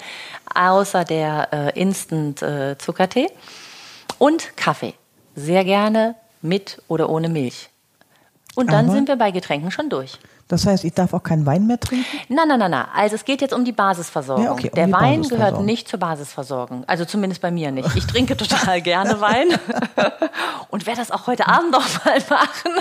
außer 0.54 1.04
der 1.04 1.50
äh, 1.52 1.80
Instant 1.80 2.42
äh. 2.44 2.76
Und 4.24 4.56
Kaffee. 4.56 4.94
Sehr 5.36 5.66
gerne 5.66 6.16
mit 6.42 6.82
oder 6.88 7.10
ohne 7.10 7.28
Milch. 7.28 7.70
Und 8.56 8.72
dann 8.72 8.86
Aber- 8.86 8.94
sind 8.94 9.10
wir 9.10 9.18
bei 9.18 9.32
Getränken 9.32 9.70
schon 9.70 9.90
durch. 9.90 10.18
Das 10.48 10.66
heißt, 10.66 10.86
ich 10.86 10.94
darf 10.94 11.14
auch 11.14 11.24
keinen 11.24 11.46
Wein 11.46 11.68
mehr 11.68 11.78
trinken? 11.78 12.06
Nein, 12.30 12.48
nein, 12.48 12.60
nein, 12.60 12.72
nein. 12.72 12.86
Also 12.96 13.16
es 13.16 13.26
geht 13.26 13.42
jetzt 13.42 13.54
um 13.54 13.66
die 13.66 13.74
Basisversorgung. 13.74 14.46
Ja, 14.46 14.52
okay, 14.54 14.70
um 14.70 14.76
Der 14.76 14.88
die 14.88 14.94
Wein 14.94 15.24
gehört 15.24 15.60
nicht 15.60 15.90
zur 15.90 16.00
Basisversorgung. 16.00 16.86
Also 16.88 17.04
zumindest 17.04 17.42
bei 17.42 17.52
mir 17.52 17.72
nicht. 17.72 17.94
Ich 17.98 18.08
trinke 18.08 18.38
total 18.38 18.82
gerne 18.82 19.20
Wein 19.20 19.48
und 20.70 20.86
werde 20.86 21.00
das 21.02 21.12
auch 21.12 21.28
heute 21.28 21.48
Abend 21.50 21.72
noch 21.72 22.06
mal 22.06 22.18
machen. 22.30 22.72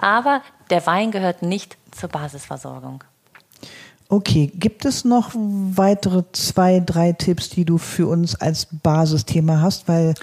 Aber 0.00 0.42
der 0.70 0.86
Wein 0.86 1.10
gehört 1.10 1.42
nicht 1.42 1.76
zur 1.90 2.08
Basisversorgung. 2.08 3.02
Okay, 4.08 4.52
gibt 4.54 4.84
es 4.84 5.04
noch 5.04 5.32
weitere 5.34 6.22
zwei, 6.32 6.78
drei 6.78 7.14
Tipps, 7.14 7.48
die 7.48 7.64
du 7.64 7.78
für 7.78 8.06
uns 8.06 8.40
als 8.40 8.68
Basisthema 8.70 9.60
hast? 9.60 9.88
Weil 9.88 10.14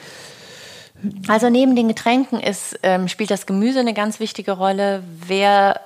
Also 1.28 1.50
neben 1.50 1.76
den 1.76 1.88
Getränken 1.88 2.40
ist, 2.40 2.80
ähm, 2.84 3.08
spielt 3.08 3.32
das 3.32 3.46
Gemüse 3.46 3.80
eine 3.80 3.94
ganz 3.94 4.20
wichtige 4.20 4.54
Rolle. 4.54 5.04
Wer, 5.28 5.82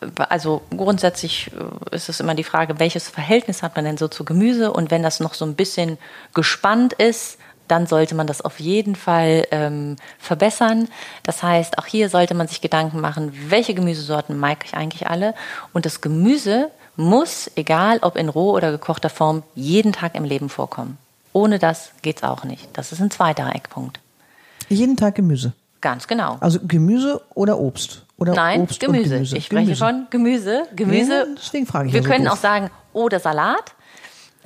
äh, 0.00 0.22
also 0.28 0.62
grundsätzlich 0.76 1.50
äh, 1.52 1.94
ist 1.94 2.08
es 2.08 2.20
immer 2.20 2.34
die 2.34 2.44
Frage, 2.44 2.78
welches 2.78 3.08
Verhältnis 3.08 3.62
hat 3.62 3.76
man 3.76 3.84
denn 3.84 3.96
so 3.96 4.08
zu 4.08 4.24
Gemüse? 4.24 4.72
Und 4.72 4.90
wenn 4.90 5.02
das 5.02 5.20
noch 5.20 5.34
so 5.34 5.44
ein 5.44 5.54
bisschen 5.54 5.98
gespannt 6.32 6.94
ist, 6.94 7.38
dann 7.68 7.86
sollte 7.86 8.14
man 8.14 8.26
das 8.26 8.42
auf 8.42 8.60
jeden 8.60 8.94
Fall 8.94 9.46
ähm, 9.50 9.96
verbessern. 10.18 10.88
Das 11.22 11.42
heißt, 11.42 11.78
auch 11.78 11.86
hier 11.86 12.08
sollte 12.08 12.34
man 12.34 12.48
sich 12.48 12.60
Gedanken 12.60 13.00
machen, 13.00 13.32
welche 13.48 13.74
Gemüsesorten 13.74 14.38
mag 14.38 14.64
ich 14.64 14.74
eigentlich 14.74 15.08
alle? 15.08 15.34
Und 15.72 15.86
das 15.86 16.00
Gemüse 16.00 16.70
muss, 16.96 17.50
egal 17.56 17.98
ob 18.02 18.16
in 18.16 18.28
roh 18.28 18.52
oder 18.52 18.70
gekochter 18.70 19.10
Form, 19.10 19.42
jeden 19.54 19.92
Tag 19.92 20.14
im 20.14 20.24
Leben 20.24 20.48
vorkommen. 20.48 20.98
Ohne 21.32 21.58
das 21.58 21.90
geht's 22.02 22.22
auch 22.22 22.44
nicht. 22.44 22.68
Das 22.74 22.92
ist 22.92 23.00
ein 23.00 23.10
zweiter 23.10 23.50
Eckpunkt. 23.54 23.98
Jeden 24.68 24.96
Tag 24.96 25.14
Gemüse. 25.14 25.52
Ganz 25.80 26.06
genau. 26.06 26.38
Also 26.40 26.58
Gemüse 26.66 27.20
oder 27.34 27.58
Obst? 27.58 28.06
Oder 28.16 28.34
Nein, 28.34 28.62
Obst 28.62 28.80
Gemüse. 28.80 29.02
Und 29.02 29.10
Gemüse. 29.10 29.36
Ich 29.36 29.44
spreche 29.46 29.64
Gemüse. 29.64 29.84
von 29.84 30.06
Gemüse. 30.10 30.62
Gemüse. 30.74 31.12
Ja, 31.12 31.24
deswegen 31.36 31.66
frage 31.66 31.88
ich 31.88 31.92
Wir 31.94 32.00
ja 32.00 32.04
so 32.06 32.10
können 32.10 32.24
doof. 32.24 32.34
auch 32.34 32.38
sagen, 32.38 32.70
oder 32.92 33.20
Salat. 33.20 33.74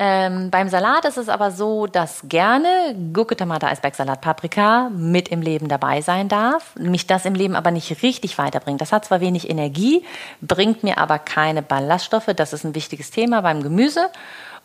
Ähm, 0.01 0.51
beim 0.51 0.69
Salat 0.69 1.05
ist 1.07 1.17
es 1.17 1.29
aber 1.29 1.51
so, 1.51 1.89
dass 1.89 2.23
gerne 2.29 2.69
Gurke, 3.13 3.37
Tomate, 3.37 3.67
Eisbergsalat, 3.67 4.21
Paprika 4.21 4.91
mit 4.91 5.29
im 5.29 5.43
Leben 5.43 5.67
dabei 5.67 6.03
sein 6.03 6.29
darf, 6.29 6.77
mich 6.77 7.09
das 7.09 7.25
im 7.25 7.35
Leben 7.35 7.57
aber 7.57 7.73
nicht 7.73 8.03
richtig 8.03 8.39
weiterbringt. 8.39 8.81
Das 8.81 8.93
hat 8.93 9.05
zwar 9.05 9.21
wenig 9.21 9.51
Energie, 9.51 10.05
bringt 10.41 10.85
mir 10.85 10.99
aber 10.99 11.19
keine 11.19 11.63
Ballaststoffe. 11.63 12.31
Das 12.37 12.53
ist 12.53 12.65
ein 12.65 12.77
wichtiges 12.77 13.11
Thema 13.11 13.41
beim 13.43 13.61
Gemüse. 13.61 14.09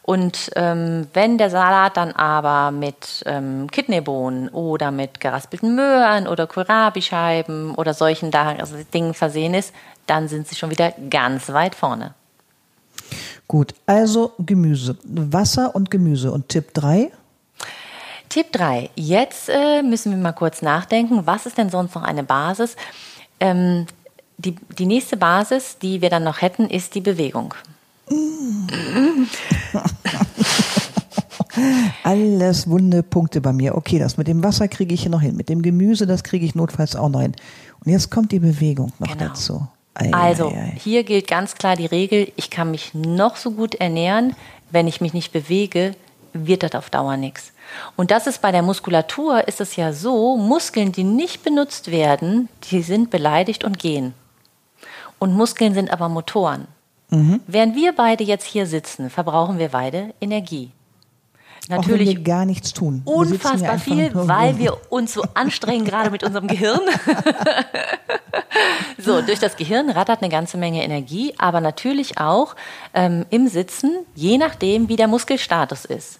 Und 0.03 0.51
ähm, 0.57 1.07
wenn 1.13 1.37
der 1.37 1.49
Salat 1.49 1.95
dann 1.95 2.11
aber 2.11 2.71
mit 2.71 3.23
ähm, 3.25 3.71
Kidneybohnen 3.71 4.49
oder 4.49 4.91
mit 4.91 5.21
geraspelten 5.21 5.75
Möhren 5.75 6.27
oder 6.27 6.45
Kohlrabi-Scheiben 6.45 7.73
oder 7.75 7.93
solchen 7.93 8.33
also 8.35 8.75
Dingen 8.93 9.13
versehen 9.13 9.53
ist, 9.53 9.73
dann 10.05 10.27
sind 10.27 10.47
sie 10.47 10.55
schon 10.55 10.71
wieder 10.71 10.93
ganz 11.09 11.49
weit 11.53 11.73
vorne. 11.73 12.13
Gut, 13.47 13.73
also 13.85 14.33
Gemüse. 14.39 14.97
Wasser 15.03 15.73
und 15.73 15.89
Gemüse. 15.89 16.33
Und 16.33 16.49
Tipp 16.49 16.73
3? 16.73 17.09
Tipp 18.27 18.51
3. 18.51 18.89
Jetzt 18.95 19.47
äh, 19.47 19.83
müssen 19.83 20.11
wir 20.11 20.17
mal 20.17 20.33
kurz 20.33 20.61
nachdenken, 20.61 21.25
was 21.25 21.45
ist 21.45 21.57
denn 21.57 21.69
sonst 21.69 21.95
noch 21.95 22.03
eine 22.03 22.23
Basis? 22.23 22.75
Ähm, 23.39 23.85
die, 24.37 24.55
die 24.77 24.85
nächste 24.85 25.15
Basis, 25.15 25.77
die 25.77 26.01
wir 26.01 26.09
dann 26.09 26.23
noch 26.23 26.41
hätten, 26.41 26.69
ist 26.69 26.95
die 26.95 27.01
Bewegung. 27.01 27.53
Alles 32.03 32.69
wunde 32.69 33.03
Punkte 33.03 33.41
bei 33.41 33.53
mir. 33.53 33.75
Okay, 33.75 33.99
das 33.99 34.17
mit 34.17 34.27
dem 34.27 34.43
Wasser 34.43 34.67
kriege 34.67 34.93
ich 34.93 35.01
hier 35.01 35.11
noch 35.11 35.21
hin. 35.21 35.35
Mit 35.35 35.49
dem 35.49 35.61
Gemüse, 35.61 36.07
das 36.07 36.23
kriege 36.23 36.45
ich 36.45 36.55
notfalls 36.55 36.95
auch 36.95 37.09
noch 37.09 37.21
hin. 37.21 37.33
Und 37.85 37.91
jetzt 37.91 38.09
kommt 38.11 38.31
die 38.31 38.39
Bewegung 38.39 38.91
noch 38.99 39.15
Genau. 39.17 39.29
dazu. 39.29 39.67
Ei, 39.95 40.11
Also, 40.11 40.47
ei, 40.49 40.71
ei. 40.73 40.77
hier 40.79 41.03
gilt 41.03 41.27
ganz 41.27 41.53
klar 41.55 41.75
die 41.75 41.85
Regel, 41.85 42.31
ich 42.35 42.49
kann 42.49 42.71
mich 42.71 42.93
noch 42.95 43.35
so 43.35 43.51
gut 43.51 43.75
ernähren, 43.75 44.35
wenn 44.71 44.87
ich 44.87 45.01
mich 45.01 45.13
nicht 45.13 45.31
bewege, 45.31 45.93
wird 46.33 46.63
das 46.63 46.73
auf 46.73 46.89
Dauer 46.89 47.15
nichts. 47.17 47.51
Und 47.95 48.09
das 48.09 48.25
ist 48.25 48.41
bei 48.41 48.51
der 48.51 48.63
Muskulatur, 48.63 49.47
ist 49.47 49.61
es 49.61 49.75
ja 49.75 49.93
so, 49.93 50.35
Muskeln, 50.35 50.91
die 50.91 51.03
nicht 51.03 51.43
benutzt 51.43 51.91
werden, 51.91 52.49
die 52.71 52.81
sind 52.81 53.11
beleidigt 53.11 53.63
und 53.63 53.77
gehen. 53.77 54.15
Und 55.19 55.35
Muskeln 55.35 55.75
sind 55.75 55.91
aber 55.91 56.09
Motoren. 56.09 56.67
Während 57.47 57.75
wir 57.75 57.93
beide 57.93 58.23
jetzt 58.23 58.45
hier 58.45 58.65
sitzen, 58.65 59.09
verbrauchen 59.09 59.59
wir 59.59 59.69
beide 59.69 60.13
Energie. 60.19 60.71
auch 61.65 61.69
wenn 61.69 61.77
Natürlich 61.77 62.09
wir 62.09 62.23
gar 62.23 62.45
nichts 62.45 62.73
tun. 62.73 63.01
Wir 63.05 63.13
unfassbar 63.13 63.77
viel, 63.77 64.09
weil 64.13 64.57
wir 64.57 64.77
uns 64.91 65.13
so 65.13 65.23
anstrengen, 65.33 65.85
gerade 65.85 66.09
mit 66.09 66.23
unserem 66.23 66.47
Gehirn. 66.47 66.81
so, 68.97 69.21
durch 69.21 69.39
das 69.39 69.55
Gehirn 69.55 69.89
rattert 69.91 70.21
eine 70.21 70.31
ganze 70.31 70.57
Menge 70.57 70.83
Energie, 70.83 71.33
aber 71.37 71.61
natürlich 71.61 72.17
auch 72.17 72.55
ähm, 72.93 73.25
im 73.29 73.47
Sitzen, 73.47 73.91
je 74.15 74.37
nachdem, 74.37 74.89
wie 74.89 74.95
der 74.95 75.07
Muskelstatus 75.07 75.85
ist. 75.85 76.17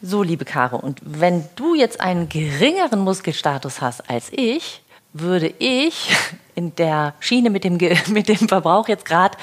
So, 0.00 0.22
liebe 0.22 0.44
Caro, 0.44 0.76
und 0.76 1.00
wenn 1.02 1.44
du 1.56 1.74
jetzt 1.74 2.00
einen 2.00 2.28
geringeren 2.28 3.00
Muskelstatus 3.00 3.80
hast 3.80 4.08
als 4.08 4.30
ich, 4.30 4.82
würde 5.12 5.52
ich 5.58 6.10
in 6.58 6.74
der 6.74 7.14
Schiene 7.20 7.50
mit 7.50 7.62
dem, 7.62 7.78
mit 8.08 8.28
dem 8.28 8.48
Verbrauch 8.48 8.88
jetzt 8.88 9.04
gerade 9.04 9.38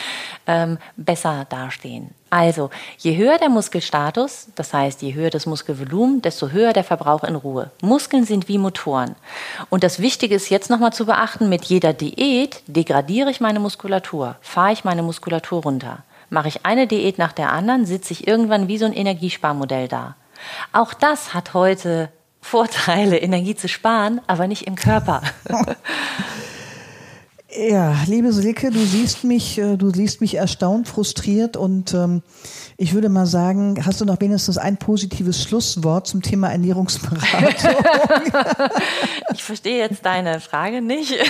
ähm, 0.46 0.78
besser 0.98 1.46
dastehen. 1.50 2.10
Also, 2.30 2.70
je 2.98 3.16
höher 3.16 3.38
der 3.38 3.48
Muskelstatus, 3.48 4.50
das 4.56 4.74
heißt, 4.74 5.02
je 5.02 5.14
höher 5.14 5.30
das 5.30 5.46
Muskelvolumen, 5.46 6.22
desto 6.22 6.50
höher 6.50 6.74
der 6.74 6.84
Verbrauch 6.84 7.24
in 7.24 7.36
Ruhe. 7.36 7.72
Muskeln 7.82 8.26
sind 8.26 8.50
wie 8.50 8.58
Motoren. 8.58 9.16
Und 9.70 9.86
das 9.86 10.00
Wichtige 10.00 10.36
ist 10.36 10.50
jetzt 10.50 10.70
nochmal 10.70 10.92
zu 10.92 11.06
beachten, 11.06 11.48
mit 11.48 11.64
jeder 11.64 11.94
Diät 11.94 12.62
degradiere 12.68 13.32
ich 13.32 13.40
meine 13.40 13.62
Muskulatur, 13.62 14.36
fahre 14.42 14.74
ich 14.74 14.84
meine 14.84 15.02
Muskulatur 15.02 15.64
runter. 15.64 16.00
Mache 16.30 16.50
ich 16.50 16.66
eine 16.66 16.88
Diät 16.88 17.18
nach 17.18 17.32
der 17.32 17.54
anderen, 17.54 17.86
sitze 17.86 18.12
ich 18.12 18.28
irgendwann 18.28 18.68
wie 18.68 18.78
so 18.78 18.86
ein 18.86 18.94
Energiesparmodell 18.94 19.88
da. 19.88 20.16
Auch 20.74 20.94
das 20.94 21.34
hat 21.34 21.54
heute 21.54 22.10
Vorteile, 22.42 23.18
Energie 23.30 23.56
zu 23.56 23.70
sparen, 23.70 24.20
aber 24.28 24.48
nicht 24.48 24.68
im 24.68 24.76
Körper. 24.76 25.22
Ja, 27.58 27.96
liebe 28.08 28.34
Silke, 28.34 28.70
du 28.70 28.80
siehst 28.80 29.24
mich, 29.24 29.58
äh, 29.58 29.78
du 29.78 29.90
siehst 29.90 30.20
mich 30.20 30.36
erstaunt, 30.36 30.88
frustriert 30.88 31.56
und 31.56 31.94
ähm, 31.94 32.22
ich 32.76 32.94
würde 32.94 33.08
mal 33.08 33.26
sagen, 33.26 33.86
hast 33.86 34.02
du 34.02 34.06
noch 34.06 34.20
wenigstens 34.20 34.58
ein 34.58 34.78
positives 34.78 35.44
Schlusswort 35.44 36.08
zum 36.08 36.22
Thema 36.22 36.52
Ernährungsberatung? 36.52 37.72
ich 39.34 39.44
verstehe 39.44 39.78
jetzt 39.78 40.06
deine 40.06 40.40
Frage 40.42 40.82
nicht. 40.82 41.14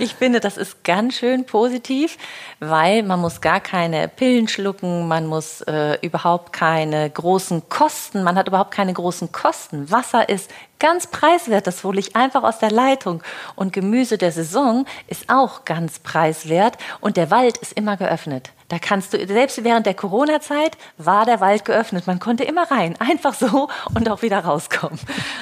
Ich 0.00 0.14
finde, 0.14 0.40
das 0.40 0.56
ist 0.56 0.84
ganz 0.84 1.14
schön 1.14 1.44
positiv, 1.44 2.18
weil 2.60 3.02
man 3.02 3.20
muss 3.20 3.40
gar 3.40 3.60
keine 3.60 4.08
Pillen 4.08 4.46
schlucken, 4.46 5.08
man 5.08 5.26
muss 5.26 5.62
äh, 5.62 5.98
überhaupt 6.02 6.52
keine 6.52 7.08
großen 7.08 7.68
Kosten, 7.68 8.22
man 8.22 8.36
hat 8.36 8.48
überhaupt 8.48 8.70
keine 8.70 8.92
großen 8.92 9.32
Kosten. 9.32 9.90
Wasser 9.90 10.28
ist 10.28 10.50
ganz 10.78 11.06
preiswert, 11.06 11.66
das 11.66 11.84
hole 11.84 11.98
ich 11.98 12.16
einfach 12.16 12.42
aus 12.42 12.58
der 12.58 12.70
Leitung. 12.70 13.22
Und 13.54 13.72
Gemüse 13.72 14.18
der 14.18 14.32
Saison 14.32 14.86
ist 15.06 15.24
auch 15.28 15.64
ganz 15.64 15.98
preiswert 15.98 16.76
und 17.00 17.16
der 17.16 17.30
Wald 17.30 17.58
ist 17.58 17.72
immer 17.72 17.96
geöffnet. 17.96 18.52
Da 18.68 18.78
kannst 18.78 19.14
du, 19.14 19.26
selbst 19.26 19.64
während 19.64 19.86
der 19.86 19.94
Corona-Zeit 19.94 20.76
war 20.98 21.24
der 21.24 21.40
Wald 21.40 21.64
geöffnet. 21.64 22.06
Man 22.06 22.18
konnte 22.18 22.44
immer 22.44 22.70
rein, 22.70 22.96
einfach 22.98 23.32
so 23.32 23.68
und 23.94 24.10
auch 24.10 24.20
wieder 24.22 24.40
rauskommen. 24.40 24.98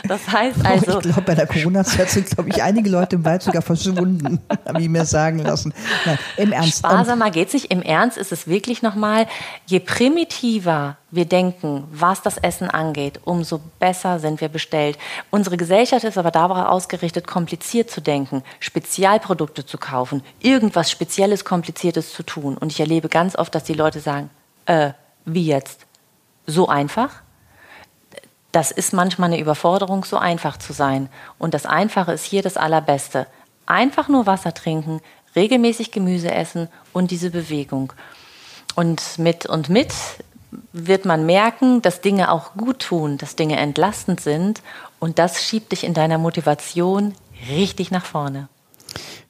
Das 0.06 0.28
heißt 0.30 0.64
also. 0.64 0.98
ich 0.98 1.04
glaube, 1.04 1.22
bei 1.22 1.34
der 1.34 1.46
Corona-Zeit 1.46 2.08
sind, 2.10 2.30
glaube 2.30 2.50
ich, 2.50 2.62
einige 2.62 2.88
Leute 2.88 3.16
im 3.16 3.24
Wald 3.24 3.42
sogar 3.42 3.62
verschwunden, 3.62 4.40
habe 4.66 4.80
ich 4.80 4.88
mir 4.88 5.04
sagen 5.04 5.40
lassen. 5.40 5.74
Nein, 6.04 6.18
im 6.36 6.52
Ernst. 6.52 6.78
Sparsamer 6.78 7.30
geht's 7.32 7.52
nicht. 7.52 7.72
Im 7.72 7.82
Ernst 7.82 8.16
ist 8.16 8.30
es 8.30 8.46
wirklich 8.46 8.82
nochmal, 8.82 9.26
je 9.66 9.80
primitiver 9.80 10.96
wir 11.10 11.24
denken, 11.24 11.86
was 11.92 12.22
das 12.22 12.36
Essen 12.36 12.68
angeht, 12.68 13.20
umso 13.24 13.60
besser 13.78 14.18
sind 14.18 14.40
wir 14.40 14.48
bestellt. 14.48 14.98
Unsere 15.30 15.56
Gesellschaft 15.56 16.04
ist 16.04 16.18
aber 16.18 16.32
darauf 16.32 16.66
ausgerichtet, 16.66 17.26
kompliziert 17.26 17.90
zu 17.90 18.00
denken, 18.00 18.42
Spezialprodukte 18.58 19.64
zu 19.64 19.78
kaufen, 19.78 20.22
irgendwas 20.40 20.90
Spezielles, 20.90 21.44
Kompliziertes 21.44 22.12
zu 22.12 22.24
tun. 22.24 22.56
Und 22.58 22.72
ich 22.72 22.80
erlebe 22.80 23.08
ganz 23.08 23.36
oft, 23.36 23.54
dass 23.54 23.62
die 23.62 23.74
Leute 23.74 24.00
sagen, 24.00 24.30
äh, 24.66 24.92
wie 25.24 25.46
jetzt? 25.46 25.86
So 26.46 26.68
einfach? 26.68 27.22
Das 28.50 28.70
ist 28.70 28.92
manchmal 28.92 29.32
eine 29.32 29.40
Überforderung, 29.40 30.04
so 30.04 30.16
einfach 30.16 30.56
zu 30.56 30.72
sein. 30.72 31.08
Und 31.38 31.54
das 31.54 31.66
Einfache 31.66 32.12
ist 32.12 32.24
hier 32.24 32.42
das 32.42 32.56
Allerbeste. 32.56 33.26
Einfach 33.66 34.08
nur 34.08 34.26
Wasser 34.26 34.54
trinken, 34.54 35.00
regelmäßig 35.36 35.92
Gemüse 35.92 36.32
essen 36.32 36.68
und 36.92 37.10
diese 37.10 37.30
Bewegung. 37.30 37.92
Und 38.74 39.18
mit 39.18 39.46
und 39.46 39.68
mit 39.68 39.92
wird 40.72 41.04
man 41.04 41.26
merken, 41.26 41.82
dass 41.82 42.00
Dinge 42.00 42.30
auch 42.30 42.54
gut 42.54 42.80
tun, 42.80 43.18
dass 43.18 43.36
Dinge 43.36 43.56
entlastend 43.56 44.20
sind 44.20 44.62
und 44.98 45.18
das 45.18 45.42
schiebt 45.42 45.72
dich 45.72 45.84
in 45.84 45.94
deiner 45.94 46.18
Motivation 46.18 47.14
richtig 47.50 47.90
nach 47.90 48.04
vorne. 48.04 48.48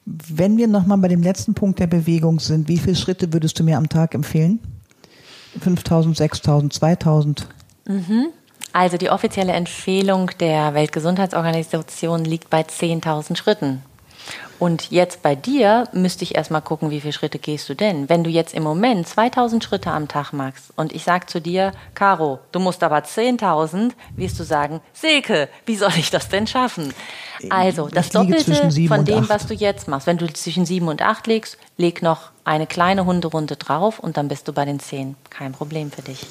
Wenn 0.05 0.57
wir 0.57 0.67
nochmal 0.67 0.97
bei 0.99 1.09
dem 1.09 1.21
letzten 1.21 1.53
Punkt 1.53 1.79
der 1.79 1.87
Bewegung 1.87 2.39
sind, 2.39 2.69
wie 2.69 2.77
viele 2.77 2.95
Schritte 2.95 3.33
würdest 3.33 3.59
du 3.59 3.63
mir 3.63 3.77
am 3.77 3.89
Tag 3.89 4.15
empfehlen? 4.15 4.59
5000, 5.59 6.15
6000, 6.15 6.73
2000? 6.73 7.47
Mhm. 7.85 8.27
Also 8.73 8.97
die 8.97 9.09
offizielle 9.09 9.53
Empfehlung 9.53 10.31
der 10.39 10.73
Weltgesundheitsorganisation 10.73 12.23
liegt 12.23 12.49
bei 12.49 12.61
10.000 12.61 13.35
Schritten. 13.35 13.81
Und 14.59 14.89
jetzt 14.89 15.21
bei 15.21 15.35
dir 15.35 15.87
müsste 15.91 16.23
ich 16.23 16.35
erstmal 16.35 16.61
gucken, 16.61 16.89
wie 16.89 17.01
viele 17.01 17.13
Schritte 17.13 17.37
gehst 17.37 17.69
du 17.69 17.75
denn? 17.75 18.09
Wenn 18.09 18.23
du 18.23 18.29
jetzt 18.29 18.53
im 18.53 18.63
Moment 18.63 19.07
2000 19.07 19.63
Schritte 19.63 19.91
am 19.91 20.07
Tag 20.07 20.33
machst 20.33 20.71
und 20.75 20.93
ich 20.93 21.03
sage 21.03 21.27
zu 21.27 21.39
dir, 21.39 21.71
Caro, 21.93 22.39
du 22.51 22.59
musst 22.59 22.83
aber 22.83 22.97
10.000, 22.97 23.91
wirst 24.15 24.39
du 24.39 24.43
sagen, 24.43 24.81
Silke, 24.93 25.49
wie 25.65 25.75
soll 25.75 25.91
ich 25.97 26.09
das 26.09 26.29
denn 26.29 26.47
schaffen? 26.47 26.93
Also, 27.49 27.87
das 27.87 28.09
Doppelte 28.09 28.71
von 28.87 29.05
dem, 29.05 29.29
was 29.29 29.45
du 29.45 29.53
jetzt 29.53 29.87
machst. 29.87 30.07
Wenn 30.07 30.17
du 30.17 30.31
zwischen 30.33 30.65
7 30.65 30.87
und 30.87 31.03
8 31.03 31.27
legst, 31.27 31.57
leg 31.77 32.01
noch 32.01 32.31
eine 32.43 32.65
kleine 32.65 33.05
Hunderunde 33.05 33.57
drauf 33.57 33.99
und 33.99 34.17
dann 34.17 34.27
bist 34.27 34.47
du 34.47 34.53
bei 34.53 34.65
den 34.65 34.79
10. 34.79 35.15
Kein 35.29 35.51
Problem 35.51 35.91
für 35.91 36.01
dich. 36.01 36.25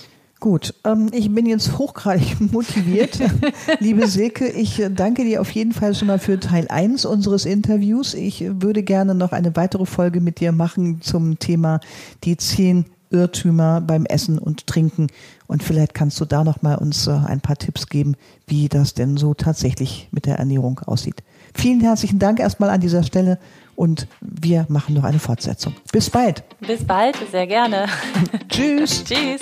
Gut, 0.47 0.75
ähm, 0.85 1.09
ich 1.11 1.35
bin 1.35 1.45
jetzt 1.45 1.77
hochgradig 1.77 2.41
motiviert. 2.53 3.19
Liebe 3.81 4.07
Silke, 4.07 4.47
ich 4.47 4.79
äh, 4.79 4.91
danke 4.91 5.25
dir 5.25 5.41
auf 5.41 5.51
jeden 5.51 5.73
Fall 5.73 5.93
schon 5.93 6.07
mal 6.07 6.21
für 6.21 6.39
Teil 6.39 6.69
1 6.69 7.05
unseres 7.05 7.47
Interviews. 7.47 8.15
Ich 8.15 8.45
würde 8.49 8.85
gerne 8.85 9.17
noch 9.17 9.33
eine 9.33 9.57
weitere 9.57 9.87
Folge 9.87 10.21
mit 10.21 10.39
dir 10.39 10.53
machen 10.53 11.03
zum 11.03 11.41
Thema 11.41 11.81
die 12.23 12.37
zehn 12.37 12.85
Irrtümer 13.11 13.81
beim 13.81 14.07
Essen 14.07 14.39
und 14.39 14.69
Trinken. 14.69 15.09
Und 15.49 15.65
vielleicht 15.65 15.95
kannst 15.95 16.21
du 16.21 16.25
da 16.25 16.45
noch 16.45 16.63
mal 16.63 16.77
uns 16.77 17.09
äh, 17.09 17.11
ein 17.11 17.41
paar 17.41 17.57
Tipps 17.57 17.89
geben, 17.89 18.15
wie 18.47 18.69
das 18.69 18.95
denn 18.95 19.17
so 19.17 19.35
tatsächlich 19.35 20.07
mit 20.13 20.27
der 20.27 20.39
Ernährung 20.39 20.79
aussieht. 20.87 21.25
Vielen 21.55 21.81
herzlichen 21.81 22.21
Dank 22.21 22.39
erstmal 22.39 22.71
an 22.71 22.81
dieser 22.81 23.03
Stelle 23.03 23.41
und 23.75 24.07
wir 24.21 24.65
machen 24.69 24.95
noch 24.95 25.03
eine 25.03 25.19
Fortsetzung. 25.19 25.75
Bis 25.91 26.09
bald. 26.09 26.45
Bis 26.61 26.85
bald, 26.85 27.17
sehr 27.33 27.49
gerne. 27.49 27.87
Tschüss. 28.49 29.03
Tschüss. 29.03 29.41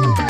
Thank 0.00 0.18
you. 0.18 0.27